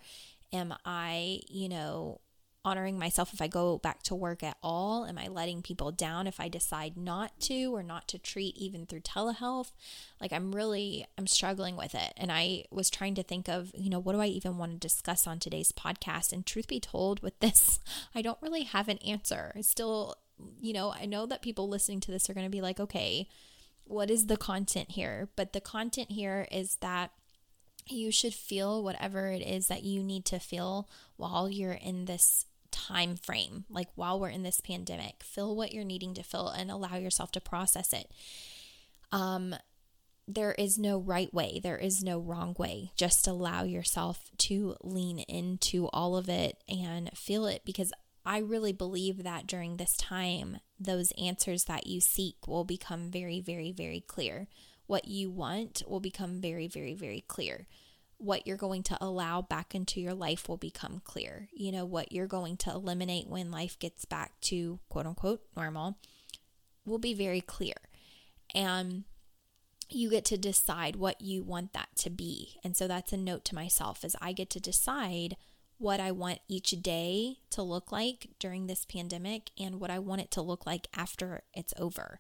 Am 0.51 0.73
I, 0.85 1.41
you 1.47 1.69
know, 1.69 2.21
honoring 2.65 2.99
myself 2.99 3.33
if 3.33 3.41
I 3.41 3.47
go 3.47 3.77
back 3.77 4.03
to 4.03 4.15
work 4.15 4.43
at 4.43 4.57
all? 4.61 5.05
Am 5.05 5.17
I 5.17 5.27
letting 5.27 5.61
people 5.61 5.91
down 5.91 6.27
if 6.27 6.39
I 6.39 6.47
decide 6.49 6.97
not 6.97 7.39
to 7.41 7.75
or 7.75 7.83
not 7.83 8.07
to 8.09 8.19
treat 8.19 8.57
even 8.57 8.85
through 8.85 9.01
telehealth? 9.01 9.71
Like 10.19 10.33
I'm 10.33 10.53
really 10.53 11.05
I'm 11.17 11.27
struggling 11.27 11.75
with 11.75 11.95
it. 11.95 12.13
And 12.17 12.31
I 12.31 12.65
was 12.71 12.89
trying 12.89 13.15
to 13.15 13.23
think 13.23 13.47
of, 13.47 13.71
you 13.75 13.89
know, 13.89 13.99
what 13.99 14.13
do 14.13 14.21
I 14.21 14.27
even 14.27 14.57
want 14.57 14.73
to 14.73 14.77
discuss 14.77 15.27
on 15.27 15.39
today's 15.39 15.71
podcast? 15.71 16.33
And 16.33 16.45
truth 16.45 16.67
be 16.67 16.79
told 16.79 17.21
with 17.21 17.39
this, 17.39 17.79
I 18.15 18.21
don't 18.21 18.41
really 18.41 18.63
have 18.63 18.87
an 18.87 18.99
answer. 18.99 19.53
I 19.55 19.61
still, 19.61 20.15
you 20.59 20.73
know, 20.73 20.93
I 20.93 21.05
know 21.05 21.25
that 21.25 21.41
people 21.41 21.67
listening 21.67 21.99
to 22.01 22.11
this 22.11 22.29
are 22.29 22.33
going 22.33 22.45
to 22.45 22.51
be 22.51 22.61
like, 22.61 22.79
"Okay, 22.79 23.27
what 23.85 24.09
is 24.11 24.27
the 24.27 24.37
content 24.37 24.91
here?" 24.91 25.29
But 25.35 25.53
the 25.53 25.61
content 25.61 26.11
here 26.11 26.47
is 26.51 26.77
that 26.77 27.11
you 27.87 28.11
should 28.11 28.33
feel 28.33 28.83
whatever 28.83 29.27
it 29.27 29.41
is 29.41 29.67
that 29.67 29.83
you 29.83 30.03
need 30.03 30.25
to 30.25 30.39
feel 30.39 30.87
while 31.17 31.49
you're 31.49 31.71
in 31.71 32.05
this 32.05 32.45
time 32.71 33.15
frame 33.15 33.65
like 33.69 33.87
while 33.95 34.19
we're 34.19 34.29
in 34.29 34.43
this 34.43 34.61
pandemic. 34.61 35.23
Feel 35.23 35.55
what 35.55 35.73
you're 35.73 35.83
needing 35.83 36.13
to 36.13 36.23
feel 36.23 36.49
and 36.49 36.69
allow 36.69 36.95
yourself 36.95 37.31
to 37.31 37.41
process 37.41 37.93
it. 37.93 38.11
Um 39.11 39.55
there 40.27 40.51
is 40.53 40.77
no 40.77 40.99
right 40.99 41.33
way. 41.33 41.59
There 41.61 41.77
is 41.77 42.03
no 42.03 42.19
wrong 42.19 42.55
way. 42.59 42.91
Just 42.95 43.27
allow 43.27 43.63
yourself 43.63 44.29
to 44.37 44.75
lean 44.83 45.19
into 45.19 45.87
all 45.87 46.15
of 46.15 46.29
it 46.29 46.63
and 46.69 47.09
feel 47.17 47.47
it 47.47 47.63
because 47.65 47.91
I 48.25 48.39
really 48.39 48.73
believe 48.73 49.23
that 49.23 49.47
during 49.47 49.77
this 49.77 49.95
time, 49.97 50.57
those 50.79 51.11
answers 51.21 51.65
that 51.65 51.87
you 51.87 52.01
seek 52.01 52.47
will 52.47 52.63
become 52.63 53.09
very, 53.09 53.41
very, 53.41 53.71
very 53.71 54.01
clear 54.01 54.47
what 54.89 55.07
you 55.07 55.29
want 55.29 55.83
will 55.87 55.99
become 55.99 56.41
very, 56.41 56.67
very, 56.67 56.95
very 56.95 57.23
clear. 57.27 57.67
What 58.17 58.47
you're 58.47 58.57
going 58.57 58.81
to 58.83 58.97
allow 58.99 59.39
back 59.39 59.75
into 59.75 60.01
your 60.01 60.15
life 60.15 60.49
will 60.49 60.57
become 60.57 60.99
clear. 61.03 61.47
You 61.53 61.71
know, 61.71 61.85
what 61.85 62.11
you're 62.11 62.25
going 62.25 62.57
to 62.57 62.71
eliminate 62.71 63.27
when 63.27 63.51
life 63.51 63.77
gets 63.77 64.05
back 64.05 64.31
to 64.41 64.79
quote 64.89 65.05
unquote 65.05 65.41
normal 65.55 65.99
will 66.87 66.97
be 66.97 67.13
very 67.13 67.39
clear. 67.39 67.75
And 68.55 69.03
you 69.89 70.09
get 70.09 70.25
to 70.25 70.37
decide 70.37 70.95
what 70.95 71.21
you 71.21 71.43
want 71.43 71.73
that 71.73 71.89
to 71.97 72.09
be. 72.09 72.55
And 72.63 72.75
so 72.75 72.87
that's 72.87 73.13
a 73.13 73.17
note 73.17 73.45
to 73.45 73.55
myself 73.55 74.03
as 74.03 74.15
I 74.19 74.31
get 74.31 74.49
to 74.51 74.59
decide 74.59 75.37
what 75.79 75.99
I 75.99 76.11
want 76.11 76.39
each 76.47 76.71
day 76.81 77.37
to 77.49 77.63
look 77.63 77.91
like 77.91 78.29
during 78.37 78.67
this 78.67 78.85
pandemic 78.85 79.49
and 79.59 79.79
what 79.79 79.89
I 79.89 79.97
want 79.97 80.21
it 80.21 80.29
to 80.31 80.41
look 80.41 80.65
like 80.65 80.87
after 80.95 81.41
it's 81.53 81.73
over 81.79 82.19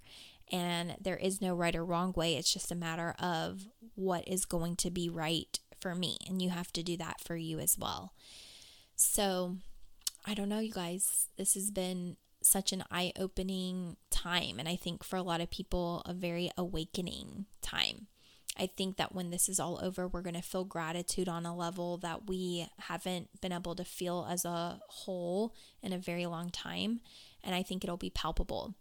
and 0.51 0.95
there 0.99 1.17
is 1.17 1.41
no 1.41 1.53
right 1.53 1.75
or 1.75 1.85
wrong 1.85 2.13
way. 2.15 2.35
It's 2.35 2.53
just 2.53 2.71
a 2.71 2.75
matter 2.75 3.15
of 3.19 3.67
what 3.95 4.27
is 4.27 4.45
going 4.45 4.75
to 4.77 4.89
be 4.89 5.09
right 5.09 5.59
for 5.79 5.95
me, 5.95 6.17
and 6.27 6.41
you 6.41 6.49
have 6.49 6.71
to 6.73 6.83
do 6.83 6.97
that 6.97 7.21
for 7.21 7.35
you 7.35 7.59
as 7.59 7.77
well. 7.77 8.13
So, 8.95 9.57
I 10.25 10.33
don't 10.33 10.49
know, 10.49 10.59
you 10.59 10.73
guys. 10.73 11.27
This 11.37 11.53
has 11.53 11.71
been 11.71 12.17
such 12.41 12.71
an 12.71 12.83
eye 12.91 13.13
opening 13.17 13.97
time, 14.09 14.59
and 14.59 14.67
I 14.67 14.75
think 14.75 15.03
for 15.03 15.15
a 15.15 15.21
lot 15.23 15.41
of 15.41 15.51
people, 15.51 16.01
a 16.05 16.13
very 16.13 16.51
awakening 16.57 17.45
time. 17.61 18.07
I 18.59 18.67
think 18.67 18.97
that 18.97 19.15
when 19.15 19.29
this 19.29 19.47
is 19.47 19.59
all 19.59 19.79
over, 19.81 20.07
we're 20.07 20.21
going 20.21 20.35
to 20.35 20.41
feel 20.41 20.65
gratitude 20.65 21.29
on 21.29 21.45
a 21.45 21.55
level 21.55 21.97
that 21.99 22.27
we 22.27 22.67
haven't 22.77 23.41
been 23.41 23.53
able 23.53 23.73
to 23.75 23.85
feel 23.85 24.27
as 24.29 24.43
a 24.43 24.81
whole 24.89 25.55
in 25.81 25.93
a 25.93 25.97
very 25.97 26.25
long 26.25 26.49
time. 26.49 26.99
And 27.41 27.55
I 27.55 27.63
think 27.63 27.83
it'll 27.83 27.95
be 27.95 28.09
palpable. 28.09 28.75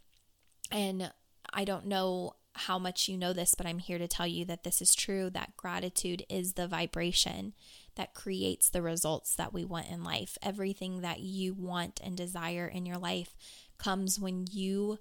And 0.73 1.13
I 1.55 1.65
don't 1.65 1.87
know 1.87 2.35
how 2.55 2.77
much 2.77 3.09
you 3.09 3.17
know 3.17 3.33
this, 3.33 3.55
but 3.55 3.67
I'm 3.67 3.79
here 3.79 3.99
to 3.99 4.09
tell 4.09 4.27
you 4.27 4.45
that 4.47 4.65
this 4.65 4.83
is 4.83 4.97
true 4.97 5.31
that 5.31 5.57
gratitude 5.57 6.25
is 6.29 6.55
the 6.55 6.67
vibration 6.67 7.55
that 7.95 8.15
creates 8.15 8.69
the 8.69 8.83
results 8.83 9.37
that 9.37 9.53
we 9.53 9.65
want 9.65 9.89
in 9.89 10.03
life. 10.03 10.37
Everything 10.43 11.03
that 11.03 11.21
you 11.21 11.55
want 11.55 12.01
and 12.03 12.17
desire 12.17 12.67
in 12.67 12.85
your 12.85 12.99
life 12.99 13.37
comes 13.79 14.19
when 14.19 14.47
you 14.51 14.99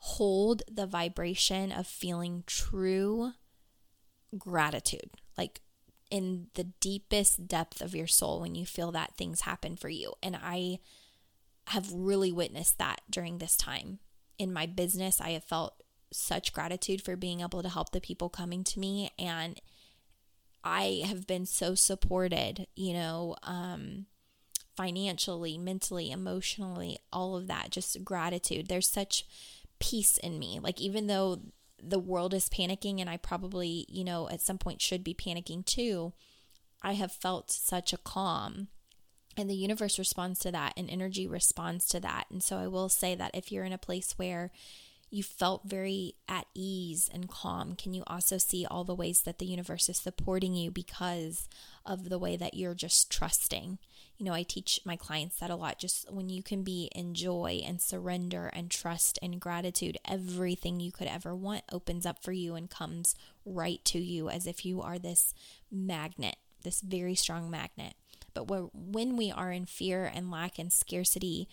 hold 0.00 0.62
the 0.70 0.86
vibration 0.86 1.72
of 1.72 1.86
feeling 1.86 2.44
true 2.46 3.32
gratitude, 4.38 5.10
like 5.36 5.60
in 6.10 6.48
the 6.54 6.64
deepest 6.64 7.46
depth 7.46 7.80
of 7.80 7.94
your 7.94 8.06
soul 8.06 8.40
when 8.40 8.54
you 8.54 8.66
feel 8.66 8.90
that 8.92 9.16
things 9.16 9.42
happen 9.42 9.76
for 9.76 9.88
you. 9.88 10.14
And 10.22 10.36
I 10.40 10.78
have 11.68 11.92
really 11.92 12.32
witnessed 12.32 12.78
that 12.78 13.00
during 13.08 13.38
this 13.38 13.56
time 13.56 14.00
in 14.38 14.52
my 14.52 14.66
business, 14.66 15.20
I 15.20 15.30
have 15.30 15.44
felt 15.44 15.74
such 16.12 16.52
gratitude 16.52 17.02
for 17.02 17.14
being 17.14 17.40
able 17.40 17.62
to 17.62 17.68
help 17.68 17.90
the 17.92 18.00
people 18.00 18.28
coming 18.28 18.64
to 18.64 18.80
me. 18.80 19.12
And 19.18 19.60
I 20.64 21.02
have 21.06 21.26
been 21.26 21.46
so 21.46 21.74
supported, 21.74 22.66
you 22.74 22.92
know, 22.92 23.36
um, 23.44 24.06
financially, 24.76 25.58
mentally, 25.58 26.10
emotionally, 26.10 26.98
all 27.12 27.36
of 27.36 27.46
that, 27.46 27.70
just 27.70 28.02
gratitude. 28.04 28.68
There's 28.68 28.88
such 28.88 29.26
peace 29.78 30.16
in 30.18 30.38
me. 30.38 30.58
Like, 30.60 30.80
even 30.80 31.06
though 31.06 31.40
the 31.82 31.98
world 31.98 32.34
is 32.34 32.48
panicking, 32.48 33.00
and 33.00 33.08
I 33.08 33.16
probably, 33.16 33.86
you 33.88 34.04
know, 34.04 34.28
at 34.28 34.40
some 34.40 34.58
point 34.58 34.80
should 34.80 35.04
be 35.04 35.14
panicking 35.14 35.64
too, 35.64 36.12
I 36.82 36.94
have 36.94 37.12
felt 37.12 37.50
such 37.50 37.92
a 37.92 37.98
calm 37.98 38.68
and 39.36 39.48
the 39.48 39.54
universe 39.54 39.98
responds 39.98 40.40
to 40.40 40.52
that, 40.52 40.74
and 40.76 40.90
energy 40.90 41.26
responds 41.26 41.86
to 41.86 42.00
that. 42.00 42.24
And 42.30 42.42
so 42.42 42.58
I 42.58 42.66
will 42.66 42.88
say 42.88 43.14
that 43.14 43.30
if 43.34 43.50
you're 43.50 43.64
in 43.64 43.72
a 43.72 43.78
place 43.78 44.14
where 44.16 44.50
you 45.10 45.22
felt 45.22 45.62
very 45.64 46.14
at 46.28 46.46
ease 46.54 47.10
and 47.12 47.28
calm, 47.28 47.74
can 47.74 47.92
you 47.92 48.04
also 48.06 48.38
see 48.38 48.64
all 48.64 48.84
the 48.84 48.94
ways 48.94 49.22
that 49.22 49.38
the 49.38 49.46
universe 49.46 49.88
is 49.88 49.98
supporting 49.98 50.54
you 50.54 50.70
because 50.70 51.48
of 51.84 52.08
the 52.08 52.18
way 52.18 52.36
that 52.36 52.54
you're 52.54 52.74
just 52.74 53.10
trusting? 53.10 53.78
You 54.16 54.26
know, 54.26 54.32
I 54.32 54.44
teach 54.44 54.80
my 54.84 54.96
clients 54.96 55.40
that 55.40 55.50
a 55.50 55.56
lot. 55.56 55.78
Just 55.78 56.12
when 56.12 56.28
you 56.28 56.42
can 56.42 56.62
be 56.62 56.90
in 56.94 57.14
joy 57.14 57.62
and 57.66 57.80
surrender 57.80 58.50
and 58.52 58.70
trust 58.70 59.18
and 59.20 59.40
gratitude, 59.40 59.98
everything 60.06 60.78
you 60.78 60.92
could 60.92 61.08
ever 61.08 61.34
want 61.34 61.64
opens 61.72 62.06
up 62.06 62.22
for 62.22 62.32
you 62.32 62.54
and 62.54 62.70
comes 62.70 63.16
right 63.44 63.84
to 63.86 63.98
you 63.98 64.28
as 64.28 64.46
if 64.46 64.64
you 64.64 64.80
are 64.80 64.98
this 64.98 65.34
magnet, 65.72 66.36
this 66.62 66.82
very 66.82 67.14
strong 67.14 67.50
magnet. 67.50 67.94
But 68.32 68.44
when 68.74 69.16
we 69.16 69.32
are 69.32 69.50
in 69.50 69.66
fear 69.66 70.04
and 70.04 70.30
lack 70.30 70.58
and 70.58 70.72
scarcity, 70.72 71.48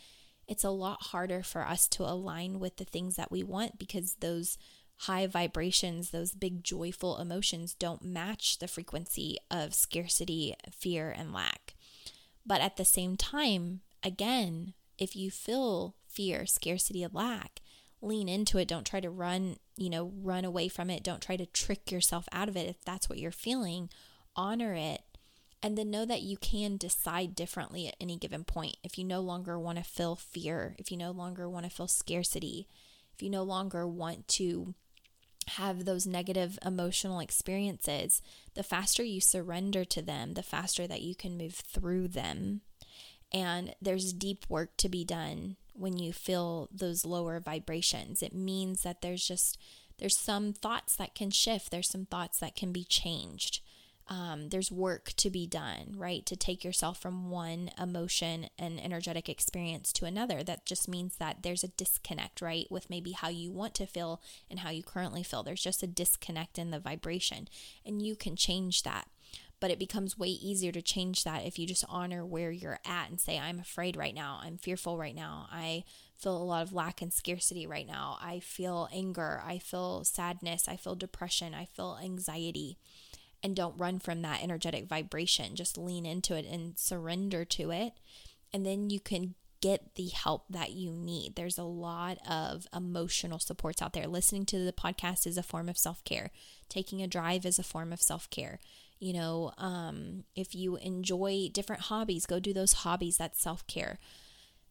it's 0.47 0.63
a 0.63 0.69
lot 0.69 1.07
harder 1.07 1.43
for 1.43 1.67
us 1.67 1.87
to 1.89 2.03
align 2.03 2.59
with 2.59 2.77
the 2.77 2.85
things 2.85 3.15
that 3.15 3.31
we 3.31 3.43
want 3.43 3.77
because 3.77 4.15
those 4.19 4.57
high 5.01 5.27
vibrations, 5.27 6.09
those 6.09 6.33
big 6.33 6.63
joyful 6.63 7.17
emotions 7.17 7.73
don't 7.73 8.01
match 8.03 8.59
the 8.59 8.67
frequency 8.67 9.37
of 9.51 9.73
scarcity, 9.73 10.55
fear, 10.71 11.11
and 11.15 11.33
lack. 11.33 11.75
But 12.45 12.61
at 12.61 12.77
the 12.77 12.85
same 12.85 13.17
time, 13.17 13.81
again, 14.03 14.73
if 14.97 15.15
you 15.15 15.29
feel 15.29 15.95
fear, 16.07 16.45
scarcity, 16.45 17.03
and 17.03 17.13
lack, 17.13 17.61
lean 18.01 18.29
into 18.29 18.57
it. 18.57 18.67
Don't 18.67 18.85
try 18.85 18.99
to 18.99 19.09
run, 19.09 19.57
you 19.75 19.89
know, 19.89 20.11
run 20.21 20.45
away 20.45 20.67
from 20.67 20.89
it. 20.89 21.03
Don't 21.03 21.21
try 21.21 21.35
to 21.35 21.45
trick 21.45 21.91
yourself 21.91 22.27
out 22.31 22.49
of 22.49 22.57
it 22.57 22.67
if 22.67 22.83
that's 22.83 23.09
what 23.09 23.19
you're 23.19 23.31
feeling. 23.31 23.89
Honor 24.35 24.73
it 24.73 25.01
and 25.63 25.77
then 25.77 25.89
know 25.89 26.05
that 26.05 26.21
you 26.21 26.37
can 26.37 26.77
decide 26.77 27.35
differently 27.35 27.87
at 27.87 27.95
any 27.99 28.17
given 28.17 28.43
point. 28.43 28.77
If 28.83 28.97
you 28.97 29.03
no 29.03 29.21
longer 29.21 29.59
want 29.59 29.77
to 29.77 29.83
feel 29.83 30.15
fear, 30.15 30.75
if 30.77 30.91
you 30.91 30.97
no 30.97 31.11
longer 31.11 31.49
want 31.49 31.65
to 31.65 31.71
feel 31.71 31.87
scarcity, 31.87 32.67
if 33.15 33.23
you 33.23 33.29
no 33.29 33.43
longer 33.43 33.87
want 33.87 34.27
to 34.29 34.75
have 35.51 35.85
those 35.85 36.05
negative 36.05 36.59
emotional 36.63 37.19
experiences, 37.19 38.21
the 38.53 38.63
faster 38.63 39.03
you 39.03 39.19
surrender 39.19 39.83
to 39.85 40.01
them, 40.01 40.33
the 40.33 40.43
faster 40.43 40.85
that 40.85 41.01
you 41.01 41.15
can 41.15 41.37
move 41.37 41.55
through 41.55 42.09
them. 42.09 42.61
And 43.33 43.75
there's 43.81 44.13
deep 44.13 44.45
work 44.49 44.77
to 44.77 44.89
be 44.89 45.03
done 45.03 45.55
when 45.73 45.97
you 45.97 46.13
feel 46.13 46.69
those 46.71 47.05
lower 47.05 47.39
vibrations. 47.39 48.21
It 48.21 48.33
means 48.33 48.83
that 48.83 49.01
there's 49.01 49.27
just 49.27 49.57
there's 49.97 50.17
some 50.17 50.53
thoughts 50.53 50.95
that 50.97 51.15
can 51.15 51.31
shift, 51.31 51.71
there's 51.71 51.89
some 51.89 52.05
thoughts 52.05 52.39
that 52.39 52.55
can 52.55 52.71
be 52.71 52.83
changed 52.83 53.61
um, 54.09 54.49
there's 54.49 54.71
work 54.71 55.11
to 55.17 55.29
be 55.29 55.45
done, 55.45 55.95
right? 55.97 56.25
To 56.25 56.35
take 56.35 56.63
yourself 56.63 56.99
from 56.99 57.29
one 57.29 57.71
emotion 57.81 58.47
and 58.57 58.79
energetic 58.79 59.27
experience 59.27 59.91
to 59.93 60.05
another. 60.05 60.43
That 60.43 60.65
just 60.65 60.87
means 60.87 61.17
that 61.17 61.43
there's 61.43 61.63
a 61.63 61.69
disconnect, 61.69 62.41
right? 62.41 62.67
With 62.69 62.89
maybe 62.89 63.11
how 63.11 63.29
you 63.29 63.51
want 63.51 63.73
to 63.75 63.85
feel 63.85 64.21
and 64.49 64.59
how 64.59 64.69
you 64.69 64.83
currently 64.83 65.23
feel. 65.23 65.43
There's 65.43 65.63
just 65.63 65.83
a 65.83 65.87
disconnect 65.87 66.57
in 66.57 66.71
the 66.71 66.79
vibration, 66.79 67.49
and 67.85 68.01
you 68.01 68.15
can 68.15 68.35
change 68.35 68.83
that. 68.83 69.07
But 69.59 69.71
it 69.71 69.79
becomes 69.79 70.17
way 70.17 70.27
easier 70.29 70.71
to 70.71 70.83
change 70.83 71.23
that 71.23 71.43
if 71.43 71.57
you 71.57 71.65
just 71.65 71.83
honor 71.89 72.23
where 72.23 72.51
you're 72.51 72.79
at 72.85 73.09
and 73.09 73.19
say, 73.19 73.39
I'm 73.39 73.59
afraid 73.59 73.97
right 73.97 74.13
now. 74.13 74.39
I'm 74.41 74.57
fearful 74.57 74.97
right 74.97 75.15
now. 75.15 75.47
I 75.51 75.83
feel 76.15 76.37
a 76.37 76.43
lot 76.43 76.61
of 76.61 76.73
lack 76.73 77.01
and 77.01 77.11
scarcity 77.11 77.65
right 77.65 77.87
now. 77.87 78.19
I 78.21 78.39
feel 78.39 78.87
anger. 78.93 79.41
I 79.45 79.57
feel 79.57 80.03
sadness. 80.03 80.67
I 80.67 80.75
feel 80.75 80.93
depression. 80.93 81.55
I 81.55 81.65
feel 81.65 81.97
anxiety 82.01 82.77
and 83.43 83.55
don't 83.55 83.77
run 83.77 83.99
from 83.99 84.21
that 84.21 84.43
energetic 84.43 84.87
vibration. 84.87 85.55
Just 85.55 85.77
lean 85.77 86.05
into 86.05 86.35
it 86.35 86.45
and 86.45 86.77
surrender 86.77 87.45
to 87.45 87.71
it. 87.71 87.93
And 88.53 88.65
then 88.65 88.89
you 88.89 88.99
can 88.99 89.35
get 89.61 89.95
the 89.95 90.07
help 90.07 90.45
that 90.49 90.71
you 90.71 90.91
need. 90.91 91.35
There's 91.35 91.57
a 91.57 91.63
lot 91.63 92.17
of 92.27 92.67
emotional 92.75 93.39
supports 93.39 93.81
out 93.81 93.93
there. 93.93 94.07
Listening 94.07 94.45
to 94.47 94.59
the 94.59 94.73
podcast 94.73 95.25
is 95.25 95.37
a 95.37 95.43
form 95.43 95.69
of 95.69 95.77
self 95.77 96.03
care, 96.03 96.31
taking 96.69 97.01
a 97.01 97.07
drive 97.07 97.45
is 97.45 97.59
a 97.59 97.63
form 97.63 97.91
of 97.91 98.01
self 98.01 98.29
care. 98.29 98.59
You 98.99 99.13
know, 99.13 99.51
um, 99.57 100.23
if 100.35 100.55
you 100.55 100.75
enjoy 100.77 101.49
different 101.53 101.83
hobbies, 101.83 102.25
go 102.25 102.39
do 102.39 102.53
those 102.53 102.73
hobbies. 102.73 103.17
That's 103.17 103.41
self 103.41 103.65
care. 103.67 103.99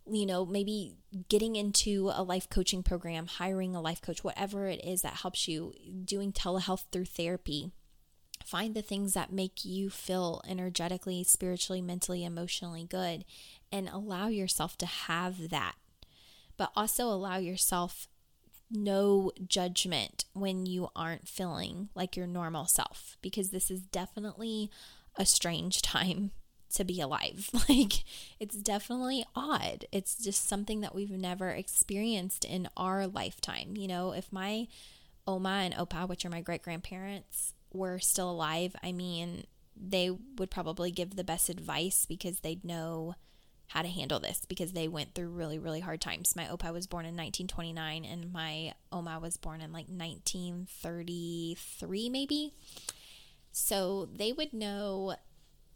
You 0.08 0.24
know, 0.26 0.46
maybe 0.46 0.94
getting 1.28 1.56
into 1.56 2.12
a 2.14 2.22
life 2.22 2.48
coaching 2.48 2.84
program, 2.84 3.26
hiring 3.26 3.74
a 3.74 3.80
life 3.80 4.00
coach, 4.00 4.22
whatever 4.22 4.68
it 4.68 4.84
is 4.84 5.02
that 5.02 5.14
helps 5.14 5.48
you, 5.48 5.74
doing 6.04 6.32
telehealth 6.32 6.84
through 6.92 7.06
therapy 7.06 7.72
Find 8.46 8.76
the 8.76 8.82
things 8.82 9.12
that 9.14 9.32
make 9.32 9.64
you 9.64 9.90
feel 9.90 10.40
energetically, 10.48 11.24
spiritually, 11.24 11.82
mentally, 11.82 12.24
emotionally 12.24 12.84
good 12.84 13.24
and 13.72 13.88
allow 13.88 14.28
yourself 14.28 14.78
to 14.78 14.86
have 14.86 15.50
that. 15.50 15.74
But 16.56 16.70
also 16.76 17.06
allow 17.06 17.38
yourself 17.38 18.06
no 18.70 19.32
judgment 19.48 20.26
when 20.32 20.64
you 20.64 20.90
aren't 20.94 21.26
feeling 21.26 21.88
like 21.96 22.16
your 22.16 22.28
normal 22.28 22.66
self 22.66 23.16
because 23.20 23.50
this 23.50 23.68
is 23.68 23.80
definitely 23.80 24.70
a 25.16 25.26
strange 25.26 25.82
time 25.82 26.30
to 26.74 26.84
be 26.84 27.00
alive. 27.00 27.50
Like, 27.68 28.04
it's 28.38 28.56
definitely 28.56 29.24
odd. 29.34 29.86
It's 29.90 30.14
just 30.14 30.48
something 30.48 30.82
that 30.82 30.94
we've 30.94 31.10
never 31.10 31.48
experienced 31.48 32.44
in 32.44 32.68
our 32.76 33.08
lifetime. 33.08 33.76
You 33.76 33.88
know, 33.88 34.12
if 34.12 34.32
my 34.32 34.68
Oma 35.26 35.62
and 35.64 35.74
Opa, 35.74 36.08
which 36.08 36.24
are 36.24 36.30
my 36.30 36.42
great 36.42 36.62
grandparents, 36.62 37.54
were 37.76 37.98
still 37.98 38.30
alive, 38.30 38.74
I 38.82 38.92
mean, 38.92 39.44
they 39.76 40.10
would 40.10 40.50
probably 40.50 40.90
give 40.90 41.16
the 41.16 41.24
best 41.24 41.48
advice 41.48 42.04
because 42.06 42.40
they'd 42.40 42.64
know 42.64 43.14
how 43.68 43.82
to 43.82 43.88
handle 43.88 44.20
this 44.20 44.44
because 44.48 44.72
they 44.72 44.88
went 44.88 45.14
through 45.14 45.28
really, 45.28 45.58
really 45.58 45.80
hard 45.80 46.00
times. 46.00 46.36
My 46.36 46.44
opa 46.44 46.72
was 46.72 46.86
born 46.86 47.04
in 47.04 47.16
1929 47.16 48.04
and 48.04 48.32
my 48.32 48.74
oma 48.92 49.18
was 49.20 49.36
born 49.36 49.60
in 49.60 49.72
like 49.72 49.88
1933, 49.88 52.08
maybe. 52.08 52.54
So 53.50 54.08
they 54.14 54.32
would 54.32 54.52
know 54.52 55.16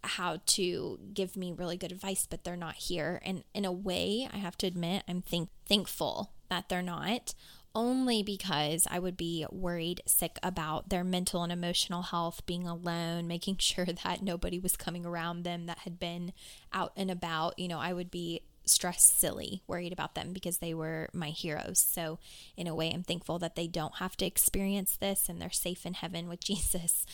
how 0.03 0.39
to 0.47 0.99
give 1.13 1.37
me 1.37 1.53
really 1.53 1.77
good 1.77 1.93
advice, 1.93 2.27
but 2.29 2.45
they're 2.45 2.57
not 2.57 2.77
here. 2.77 3.21
And 3.25 3.45
in 3.55 3.65
a 3.65 3.73
way, 3.73 4.29
I 4.33 4.39
have 4.39 4.57
to 4.59 4.67
admit, 4.67 5.05
I'm 5.09 5.23
think- 5.23 5.51
thankful 5.67 6.33
that 6.49 6.69
they're 6.69 6.83
not 6.83 7.35
only 7.75 8.23
because 8.23 8.87
I 8.91 8.99
would 8.99 9.17
be 9.17 9.47
worried 9.51 10.03
sick 10.07 10.39
about 10.43 10.89
their 10.89 11.05
mental 11.05 11.43
and 11.43 11.53
emotional 11.53 12.03
health, 12.03 12.45
being 12.47 12.67
alone, 12.67 13.27
making 13.27 13.57
sure 13.61 13.87
that 13.87 14.23
nobody 14.23 14.59
was 14.59 14.77
coming 14.77 15.07
around 15.07 15.43
them 15.43 15.67
that 15.67 15.79
had 15.81 15.99
been 15.99 16.33
out 16.73 16.93
and 16.97 17.11
about. 17.11 17.59
You 17.59 17.69
know, 17.69 17.79
I 17.79 17.93
would 17.93 18.11
be 18.11 18.43
stressed 18.71 19.19
silly, 19.19 19.63
worried 19.67 19.93
about 19.93 20.15
them 20.15 20.33
because 20.33 20.59
they 20.59 20.75
were 20.75 21.09
my 21.13 21.31
heroes. 21.31 21.81
So, 21.81 22.19
in 22.57 22.67
a 22.67 22.75
way, 22.75 22.91
I'm 22.93 23.03
thankful 23.03 23.39
that 23.41 23.57
they 23.57 23.67
don't 23.67 23.97
have 23.97 24.17
to 24.19 24.27
experience 24.27 24.97
this 24.97 25.29
and 25.29 25.41
they're 25.41 25.51
safe 25.51 25.85
in 25.85 25.95
heaven 25.95 26.29
with 26.29 26.41
Jesus. 26.45 27.05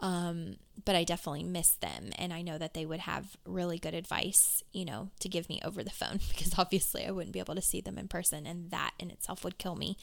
Um, 0.00 0.56
but 0.84 0.94
I 0.94 1.04
definitely 1.04 1.44
miss 1.44 1.70
them. 1.76 2.10
And 2.18 2.32
I 2.32 2.42
know 2.42 2.58
that 2.58 2.74
they 2.74 2.84
would 2.84 3.00
have 3.00 3.36
really 3.46 3.78
good 3.78 3.94
advice, 3.94 4.62
you 4.72 4.84
know, 4.84 5.10
to 5.20 5.28
give 5.28 5.48
me 5.48 5.60
over 5.64 5.82
the 5.82 5.90
phone 5.90 6.20
because 6.28 6.58
obviously 6.58 7.06
I 7.06 7.10
wouldn't 7.10 7.32
be 7.32 7.40
able 7.40 7.54
to 7.54 7.62
see 7.62 7.80
them 7.80 7.98
in 7.98 8.08
person. 8.08 8.46
And 8.46 8.70
that 8.70 8.92
in 8.98 9.10
itself 9.10 9.44
would 9.44 9.58
kill 9.58 9.76
me. 9.76 9.96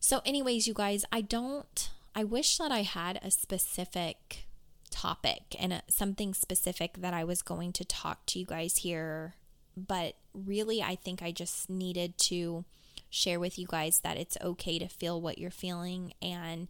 So, 0.00 0.20
anyways, 0.24 0.66
you 0.66 0.74
guys, 0.74 1.04
I 1.12 1.20
don't, 1.20 1.90
I 2.14 2.24
wish 2.24 2.58
that 2.58 2.72
I 2.72 2.82
had 2.82 3.20
a 3.22 3.30
specific 3.30 4.46
topic 4.90 5.56
and 5.58 5.72
a, 5.72 5.82
something 5.88 6.34
specific 6.34 6.94
that 6.98 7.14
I 7.14 7.24
was 7.24 7.42
going 7.42 7.72
to 7.74 7.84
talk 7.84 8.26
to 8.26 8.38
you 8.38 8.46
guys 8.46 8.78
here. 8.78 9.34
But 9.76 10.14
really, 10.34 10.82
I 10.82 10.96
think 10.96 11.22
I 11.22 11.32
just 11.32 11.70
needed 11.70 12.18
to 12.18 12.64
share 13.10 13.38
with 13.38 13.58
you 13.58 13.66
guys 13.66 14.00
that 14.00 14.16
it's 14.16 14.38
okay 14.42 14.78
to 14.78 14.88
feel 14.88 15.20
what 15.20 15.38
you're 15.38 15.50
feeling 15.50 16.14
and 16.22 16.68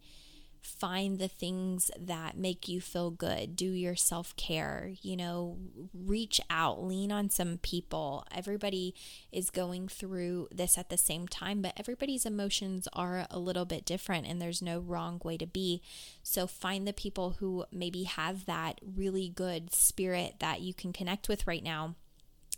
find 0.63 1.19
the 1.19 1.27
things 1.27 1.91
that 1.99 2.37
make 2.37 2.67
you 2.67 2.79
feel 2.79 3.11
good. 3.11 3.55
Do 3.55 3.65
your 3.65 3.95
self 3.95 4.35
care, 4.35 4.91
you 5.01 5.17
know, 5.17 5.57
reach 5.93 6.39
out, 6.49 6.83
lean 6.83 7.11
on 7.11 7.29
some 7.29 7.57
people. 7.57 8.25
Everybody 8.33 8.95
is 9.31 9.49
going 9.49 9.89
through 9.89 10.47
this 10.51 10.77
at 10.77 10.89
the 10.89 10.97
same 10.97 11.27
time, 11.27 11.61
but 11.61 11.73
everybody's 11.77 12.25
emotions 12.25 12.87
are 12.93 13.27
a 13.29 13.39
little 13.39 13.65
bit 13.65 13.85
different 13.85 14.25
and 14.25 14.41
there's 14.41 14.61
no 14.61 14.79
wrong 14.79 15.19
way 15.23 15.37
to 15.37 15.45
be. 15.45 15.81
So 16.23 16.47
find 16.47 16.87
the 16.87 16.93
people 16.93 17.31
who 17.39 17.65
maybe 17.71 18.03
have 18.03 18.45
that 18.45 18.79
really 18.95 19.29
good 19.29 19.73
spirit 19.73 20.35
that 20.39 20.61
you 20.61 20.73
can 20.73 20.93
connect 20.93 21.27
with 21.27 21.45
right 21.45 21.63
now 21.63 21.95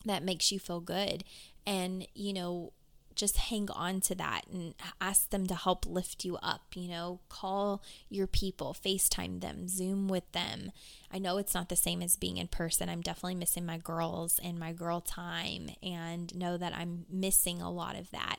that 0.06 0.24
makes 0.24 0.52
you 0.52 0.60
feel 0.60 0.80
good. 0.80 1.24
And, 1.66 2.08
you 2.14 2.34
know, 2.34 2.74
just 3.16 3.38
hang 3.38 3.70
on 3.72 4.02
to 4.02 4.16
that 4.16 4.42
and 4.52 4.76
ask 5.00 5.30
them 5.30 5.48
to 5.48 5.56
help 5.56 5.86
lift 5.86 6.26
you 6.26 6.38
up. 6.44 6.76
You 6.76 6.90
know, 6.90 7.22
call 7.30 7.82
your 8.10 8.28
people, 8.28 8.76
FaceTime 8.76 9.42
them, 9.42 9.68
Zoom 9.68 10.08
with 10.08 10.30
them. 10.34 10.72
I 11.12 11.18
know 11.18 11.38
it's 11.38 11.54
not 11.54 11.70
the 11.70 11.78
same 11.78 12.02
as 12.02 12.18
being 12.18 12.38
in 12.38 12.48
person. 12.48 12.90
I'm 12.90 13.02
definitely 13.02 13.36
missing 13.36 13.66
my 13.66 13.78
girls 13.78 14.40
and 14.44 14.60
my 14.60 14.74
girl 14.74 15.00
time, 15.00 15.70
and 15.82 16.36
know 16.36 16.58
that 16.58 16.76
I'm 16.76 17.06
missing 17.10 17.62
a 17.62 17.72
lot 17.72 17.98
of 17.98 18.12
that. 18.12 18.38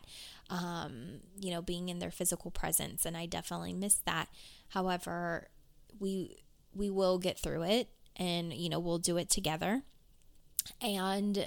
Um, 0.50 1.20
you 1.40 1.50
know, 1.50 1.62
being 1.62 1.88
in 1.88 1.98
their 1.98 2.10
physical 2.10 2.50
presence, 2.50 3.06
and 3.06 3.16
I 3.16 3.26
definitely 3.26 3.72
miss 3.72 3.96
that. 4.04 4.28
However, 4.68 5.48
we 5.98 6.36
we 6.74 6.90
will 6.90 7.18
get 7.18 7.38
through 7.38 7.62
it, 7.62 7.88
and 8.14 8.52
you 8.52 8.68
know, 8.68 8.78
we'll 8.78 8.98
do 8.98 9.16
it 9.16 9.30
together. 9.30 9.84
And 10.80 11.46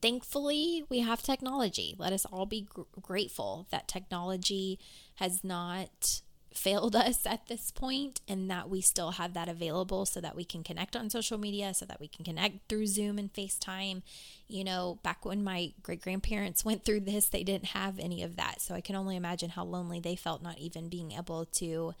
thankfully, 0.00 0.84
we 0.88 1.00
have 1.00 1.22
technology. 1.22 1.94
Let 1.98 2.12
us 2.12 2.24
all 2.26 2.46
be 2.46 2.62
gr- 2.62 2.82
grateful 3.00 3.66
that 3.70 3.88
technology 3.88 4.78
has 5.16 5.44
not 5.44 6.22
failed 6.52 6.94
us 6.96 7.26
at 7.26 7.48
this 7.48 7.70
point 7.70 8.20
and 8.28 8.50
that 8.50 8.70
we 8.70 8.80
still 8.80 9.12
have 9.12 9.34
that 9.34 9.48
available 9.48 10.06
so 10.06 10.20
that 10.20 10.36
we 10.36 10.44
can 10.44 10.62
connect 10.62 10.96
on 10.96 11.10
social 11.10 11.38
media, 11.38 11.74
so 11.74 11.84
that 11.84 12.00
we 12.00 12.08
can 12.08 12.24
connect 12.24 12.68
through 12.68 12.86
Zoom 12.86 13.18
and 13.18 13.32
FaceTime. 13.32 14.02
You 14.48 14.64
know, 14.64 14.98
back 15.02 15.24
when 15.24 15.42
my 15.42 15.72
great 15.82 16.02
grandparents 16.02 16.64
went 16.64 16.84
through 16.84 17.00
this, 17.00 17.28
they 17.28 17.42
didn't 17.42 17.66
have 17.66 17.98
any 17.98 18.22
of 18.22 18.36
that. 18.36 18.60
So 18.60 18.74
I 18.74 18.80
can 18.80 18.96
only 18.96 19.16
imagine 19.16 19.50
how 19.50 19.64
lonely 19.64 20.00
they 20.00 20.16
felt 20.16 20.42
not 20.42 20.58
even 20.58 20.88
being 20.88 21.12
able 21.12 21.46
to 21.46 21.94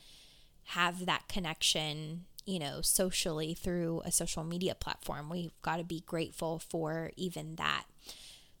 have 0.68 1.04
that 1.06 1.28
connection 1.28 2.24
you 2.44 2.58
know, 2.58 2.80
socially 2.80 3.54
through 3.54 4.02
a 4.04 4.12
social 4.12 4.44
media 4.44 4.74
platform. 4.74 5.28
We've 5.28 5.52
got 5.62 5.76
to 5.76 5.84
be 5.84 6.02
grateful 6.06 6.58
for 6.58 7.10
even 7.16 7.56
that. 7.56 7.84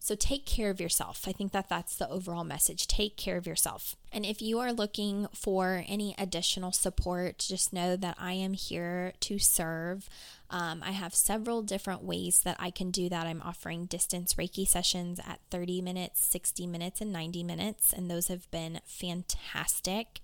So 0.04 0.14
take 0.14 0.44
care 0.44 0.68
of 0.68 0.82
yourself. 0.82 1.24
I 1.26 1.32
think 1.32 1.52
that 1.52 1.70
that's 1.70 1.96
the 1.96 2.10
overall 2.10 2.44
message. 2.44 2.86
Take 2.86 3.16
care 3.16 3.38
of 3.38 3.46
yourself. 3.46 3.96
And 4.12 4.26
if 4.26 4.42
you 4.42 4.58
are 4.58 4.70
looking 4.70 5.28
for 5.32 5.82
any 5.88 6.14
additional 6.18 6.72
support, 6.72 7.38
just 7.38 7.72
know 7.72 7.96
that 7.96 8.18
I 8.20 8.34
am 8.34 8.52
here 8.52 9.14
to 9.20 9.38
serve. 9.38 10.10
Um, 10.50 10.82
I 10.84 10.90
have 10.90 11.14
several 11.14 11.62
different 11.62 12.04
ways 12.04 12.40
that 12.40 12.58
I 12.60 12.70
can 12.70 12.90
do 12.90 13.08
that. 13.08 13.26
I'm 13.26 13.40
offering 13.40 13.86
distance 13.86 14.34
Reiki 14.34 14.68
sessions 14.68 15.20
at 15.26 15.40
30 15.50 15.80
minutes, 15.80 16.20
60 16.20 16.66
minutes, 16.66 17.00
and 17.00 17.10
90 17.10 17.42
minutes, 17.42 17.94
and 17.94 18.10
those 18.10 18.28
have 18.28 18.50
been 18.50 18.82
fantastic. 18.84 20.20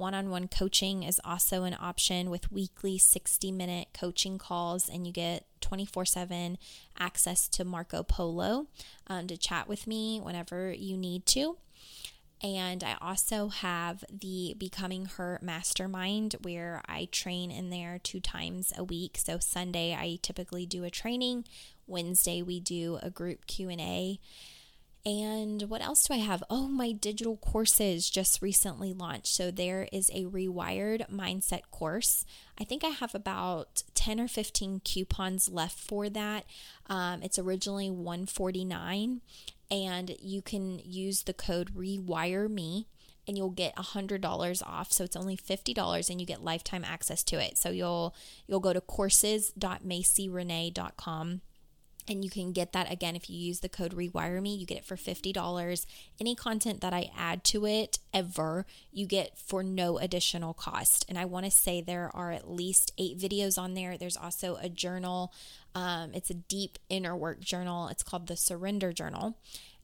One 0.00 0.14
on 0.14 0.30
one 0.30 0.48
coaching 0.48 1.02
is 1.02 1.20
also 1.26 1.64
an 1.64 1.76
option 1.78 2.30
with 2.30 2.50
weekly 2.50 2.96
60 2.96 3.52
minute 3.52 3.88
coaching 3.92 4.38
calls, 4.38 4.88
and 4.88 5.06
you 5.06 5.12
get 5.12 5.44
24 5.60 6.06
7 6.06 6.56
access 6.98 7.46
to 7.48 7.66
Marco 7.66 8.02
Polo 8.02 8.68
um, 9.08 9.26
to 9.26 9.36
chat 9.36 9.68
with 9.68 9.86
me 9.86 10.18
whenever 10.18 10.72
you 10.72 10.96
need 10.96 11.26
to. 11.26 11.58
And 12.42 12.82
I 12.82 12.96
also 13.02 13.48
have 13.48 14.02
the 14.10 14.54
Becoming 14.56 15.04
Her 15.04 15.38
Mastermind 15.42 16.36
where 16.40 16.80
I 16.88 17.10
train 17.12 17.50
in 17.50 17.68
there 17.68 17.98
two 18.02 18.20
times 18.20 18.72
a 18.78 18.82
week. 18.82 19.18
So 19.18 19.38
Sunday 19.38 19.92
I 19.92 20.18
typically 20.22 20.64
do 20.64 20.82
a 20.82 20.90
training, 20.90 21.44
Wednesday 21.86 22.40
we 22.40 22.58
do 22.58 22.98
a 23.02 23.10
group 23.10 23.46
Q&A 23.46 24.18
And 25.06 25.62
what 25.62 25.82
else 25.82 26.04
do 26.04 26.14
I 26.14 26.18
have? 26.18 26.44
Oh, 26.50 26.68
my 26.68 26.92
digital 26.92 27.38
courses 27.38 28.10
just 28.10 28.42
recently 28.42 28.92
launched. 28.92 29.28
So 29.28 29.50
there 29.50 29.88
is 29.92 30.10
a 30.10 30.26
rewired 30.26 31.10
mindset 31.10 31.62
course. 31.70 32.26
I 32.60 32.64
think 32.64 32.84
I 32.84 32.88
have 32.88 33.14
about 33.14 33.82
10 33.94 34.20
or 34.20 34.28
15 34.28 34.82
coupons 34.84 35.48
left 35.48 35.78
for 35.78 36.10
that. 36.10 36.44
Um, 36.86 37.22
it's 37.22 37.38
originally 37.38 37.90
149 37.90 39.22
and 39.70 40.16
you 40.20 40.42
can 40.42 40.80
use 40.84 41.22
the 41.22 41.32
code 41.32 41.74
rewire 41.74 42.50
me 42.50 42.86
and 43.28 43.38
you'll 43.38 43.50
get 43.50 43.76
$100 43.76 44.62
off 44.66 44.92
so 44.92 45.04
it's 45.04 45.16
only 45.16 45.36
$50 45.36 46.10
and 46.10 46.20
you 46.20 46.26
get 46.26 46.42
lifetime 46.42 46.84
access 46.84 47.22
to 47.24 47.40
it 47.40 47.56
so 47.56 47.70
you'll 47.70 48.14
you'll 48.48 48.60
go 48.60 48.72
to 48.72 48.80
courses.macyrenee.com 48.80 51.40
and 52.10 52.24
you 52.24 52.30
can 52.30 52.52
get 52.52 52.72
that 52.72 52.90
again 52.92 53.16
if 53.16 53.30
you 53.30 53.38
use 53.38 53.60
the 53.60 53.68
code 53.68 53.94
rewire 53.94 54.42
me 54.42 54.54
you 54.54 54.66
get 54.66 54.78
it 54.78 54.84
for 54.84 54.96
$50 54.96 55.86
any 56.20 56.34
content 56.34 56.80
that 56.80 56.92
i 56.92 57.10
add 57.16 57.44
to 57.44 57.64
it 57.64 57.98
ever 58.12 58.66
you 58.92 59.06
get 59.06 59.38
for 59.38 59.62
no 59.62 59.98
additional 59.98 60.52
cost 60.52 61.04
and 61.08 61.16
i 61.16 61.24
want 61.24 61.44
to 61.44 61.50
say 61.50 61.80
there 61.80 62.10
are 62.14 62.32
at 62.32 62.50
least 62.50 62.92
eight 62.98 63.18
videos 63.18 63.56
on 63.56 63.74
there 63.74 63.96
there's 63.96 64.16
also 64.16 64.56
a 64.60 64.68
journal 64.68 65.32
um, 65.74 66.10
it's 66.12 66.30
a 66.30 66.34
deep 66.34 66.78
inner 66.88 67.16
work 67.16 67.40
journal 67.40 67.88
it's 67.88 68.02
called 68.02 68.26
the 68.26 68.36
surrender 68.36 68.92
journal 68.92 69.36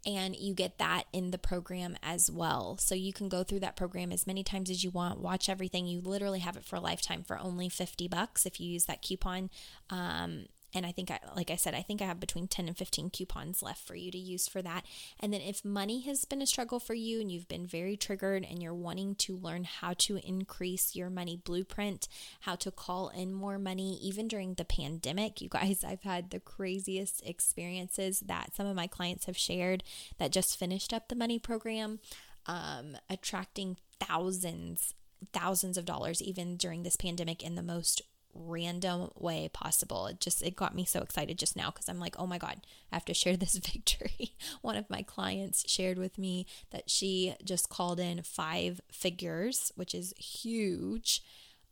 and 0.07 0.37
you 0.37 0.55
get 0.55 0.79
that 0.79 1.05
in 1.13 1.33
the 1.33 1.39
program 1.39 1.97
as 2.01 2.31
well. 2.31 2.79
So 2.79 2.95
you 2.95 3.13
can 3.13 3.29
go 3.29 3.43
through 3.43 3.61
that 3.61 3.75
program 3.75 4.13
as 4.13 4.25
many 4.27 4.45
times 4.45 4.71
as 4.71 4.85
you 4.85 4.91
want, 4.91 5.19
watch 5.19 5.49
everything. 5.49 5.87
You 5.87 6.01
literally 6.01 6.39
have 6.39 6.57
it 6.57 6.65
for 6.65 6.77
a 6.77 6.81
lifetime 6.81 7.25
for 7.25 7.37
only 7.37 7.69
50 7.69 8.07
bucks 8.07 8.47
if 8.47 8.61
you 8.61 8.71
use 8.71 8.85
that 8.85 9.03
coupon. 9.03 9.51
Um, 9.91 10.47
and 10.75 10.85
I 10.85 10.93
think, 10.93 11.11
I, 11.11 11.21
like 11.35 11.51
I 11.51 11.57
said, 11.57 11.75
I 11.75 11.83
think 11.83 12.03
I 12.03 12.07
have 12.07 12.21
between 12.21 12.49
10 12.49 12.69
and 12.69 12.77
15 12.77 13.11
coupons 13.11 13.63
left 13.63 13.87
for 13.87 13.95
you 13.95 14.11
to 14.11 14.19
use 14.19 14.49
for 14.49 14.63
that. 14.63 14.85
And 15.21 15.33
then 15.33 15.41
if 15.41 15.65
money 15.65 16.03
has 16.03 16.25
been 16.25 16.43
a 16.43 16.47
struggle 16.47 16.81
for 16.81 16.95
you 16.95 17.21
and 17.21 17.31
you've 17.31 17.49
been 17.49 17.67
very 17.67 17.97
triggered 17.97 18.47
and 18.49 18.63
you're 18.63 18.75
wanting 18.75 19.15
to 19.17 19.37
learn 19.37 19.65
how 19.65 19.95
to 19.99 20.17
increase 20.27 20.95
your 20.95 21.09
money 21.09 21.41
blueprint, 21.43 22.09
how 22.41 22.57
to 22.57 22.71
call 22.71 23.09
in 23.09 23.33
more 23.33 23.59
money, 23.59 23.99
even 24.03 24.29
during 24.29 24.55
the 24.55 24.65
pandemic, 24.65 25.41
you 25.41 25.49
guys, 25.49 25.85
I've 25.87 26.03
had 26.03 26.31
the 26.31 26.41
craziest 26.41 27.27
experiences 27.27 28.21
that 28.21 28.55
some 28.55 28.67
of 28.67 28.77
my 28.77 28.87
clients 28.87 29.27
have 29.27 29.39
shared 29.39 29.83
that 30.19 30.33
just 30.33 30.59
finished 30.59 30.93
up 30.93 31.09
the 31.09 31.15
money 31.15 31.39
program, 31.39 32.01
um, 32.47 32.97
attracting 33.09 33.77
thousands 34.01 34.95
thousands 35.33 35.79
of 35.79 35.87
dollars 35.87 36.23
even 36.23 36.57
during 36.57 36.83
this 36.83 36.95
pandemic 36.95 37.43
in 37.43 37.55
the 37.55 37.63
most 37.63 38.03
random 38.39 39.11
way 39.17 39.49
possible. 39.53 40.07
It 40.07 40.21
just 40.21 40.43
it 40.43 40.57
got 40.57 40.75
me 40.75 40.85
so 40.85 41.01
excited 41.01 41.39
just 41.39 41.57
now 41.57 41.71
because 41.71 41.89
I'm 41.89 42.01
like, 42.01 42.17
"Oh 42.19 42.27
my 42.27 42.39
god, 42.39 42.67
I 42.93 42.97
have 42.97 43.05
to 43.07 43.15
share 43.23 43.37
this 43.37 43.57
victory." 43.57 44.35
One 44.63 44.77
of 44.77 44.91
my 44.91 45.03
clients 45.03 45.69
shared 45.71 45.99
with 45.99 46.19
me 46.19 46.47
that 46.71 46.91
she 46.91 47.35
just 47.45 47.69
called 47.69 48.01
in 48.01 48.23
5 48.23 48.81
figures, 48.91 49.73
which 49.77 49.95
is 49.95 50.15
huge. 50.19 51.23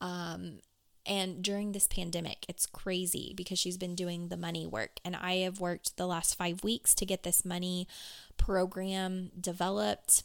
Um 0.00 0.60
and 1.06 1.42
during 1.42 1.72
this 1.72 1.86
pandemic, 1.86 2.46
it's 2.48 2.64
crazy 2.64 3.34
because 3.36 3.58
she's 3.58 3.76
been 3.76 3.94
doing 3.94 4.28
the 4.28 4.38
money 4.38 4.66
work. 4.66 5.00
And 5.04 5.14
I 5.14 5.36
have 5.38 5.60
worked 5.60 5.96
the 5.96 6.06
last 6.06 6.34
five 6.34 6.64
weeks 6.64 6.94
to 6.94 7.04
get 7.04 7.24
this 7.24 7.44
money 7.44 7.86
program 8.38 9.30
developed 9.38 10.22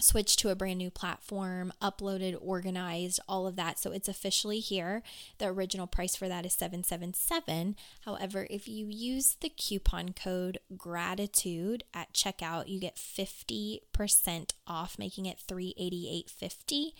switched 0.00 0.38
to 0.40 0.50
a 0.50 0.54
brand 0.54 0.78
new 0.78 0.90
platform, 0.90 1.72
uploaded, 1.80 2.36
organized, 2.40 3.20
all 3.28 3.46
of 3.46 3.56
that. 3.56 3.78
So 3.78 3.92
it's 3.92 4.08
officially 4.08 4.60
here. 4.60 5.02
The 5.38 5.46
original 5.46 5.86
price 5.86 6.16
for 6.16 6.28
that 6.28 6.46
is 6.46 6.54
777. 6.54 7.76
However, 8.04 8.46
if 8.50 8.68
you 8.68 8.86
use 8.88 9.36
the 9.40 9.48
coupon 9.48 10.12
code 10.12 10.58
gratitude 10.76 11.84
at 11.92 12.12
checkout, 12.12 12.68
you 12.68 12.80
get 12.80 12.96
50% 12.96 13.80
off, 14.66 14.98
making 14.98 15.26
it 15.26 15.42
388.50 15.46 16.92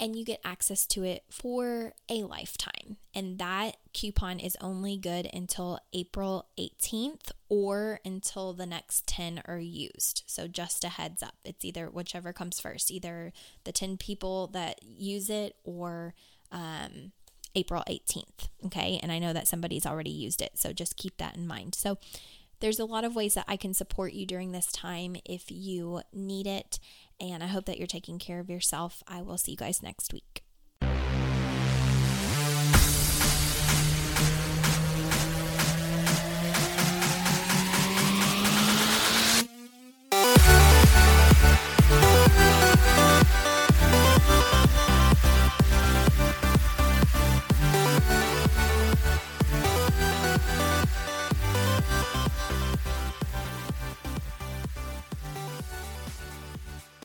and 0.00 0.16
you 0.16 0.24
get 0.24 0.40
access 0.42 0.86
to 0.86 1.04
it 1.04 1.24
for 1.30 1.92
a 2.08 2.22
lifetime. 2.22 2.96
And 3.14 3.38
that 3.38 3.76
coupon 3.92 4.40
is 4.40 4.56
only 4.60 4.96
good 4.96 5.28
until 5.32 5.78
April 5.92 6.46
18th 6.58 7.32
or 7.50 8.00
until 8.02 8.54
the 8.54 8.64
next 8.64 9.06
10 9.06 9.42
are 9.44 9.58
used. 9.58 10.22
So 10.26 10.48
just 10.48 10.84
a 10.84 10.88
heads 10.88 11.22
up. 11.22 11.34
It's 11.44 11.66
either 11.66 11.86
whichever 11.86 12.32
comes 12.32 12.58
first, 12.58 12.90
either 12.90 13.32
the 13.64 13.72
10 13.72 13.98
people 13.98 14.46
that 14.48 14.80
use 14.82 15.28
it 15.28 15.56
or 15.64 16.14
um, 16.50 17.12
April 17.54 17.84
18th. 17.86 18.48
Okay. 18.66 18.98
And 19.02 19.12
I 19.12 19.18
know 19.18 19.34
that 19.34 19.48
somebody's 19.48 19.84
already 19.84 20.10
used 20.10 20.40
it. 20.40 20.58
So 20.58 20.72
just 20.72 20.96
keep 20.96 21.18
that 21.18 21.36
in 21.36 21.46
mind. 21.46 21.74
So 21.74 21.98
there's 22.60 22.78
a 22.78 22.84
lot 22.84 23.04
of 23.04 23.14
ways 23.14 23.34
that 23.34 23.46
I 23.48 23.56
can 23.56 23.74
support 23.74 24.12
you 24.12 24.24
during 24.24 24.52
this 24.52 24.72
time 24.72 25.16
if 25.26 25.50
you 25.50 26.02
need 26.12 26.46
it. 26.46 26.78
And 27.20 27.42
I 27.42 27.46
hope 27.48 27.66
that 27.66 27.78
you're 27.78 27.86
taking 27.86 28.18
care 28.18 28.40
of 28.40 28.48
yourself. 28.48 29.02
I 29.06 29.20
will 29.22 29.38
see 29.38 29.52
you 29.52 29.56
guys 29.56 29.82
next 29.82 30.12
week. 30.12 30.42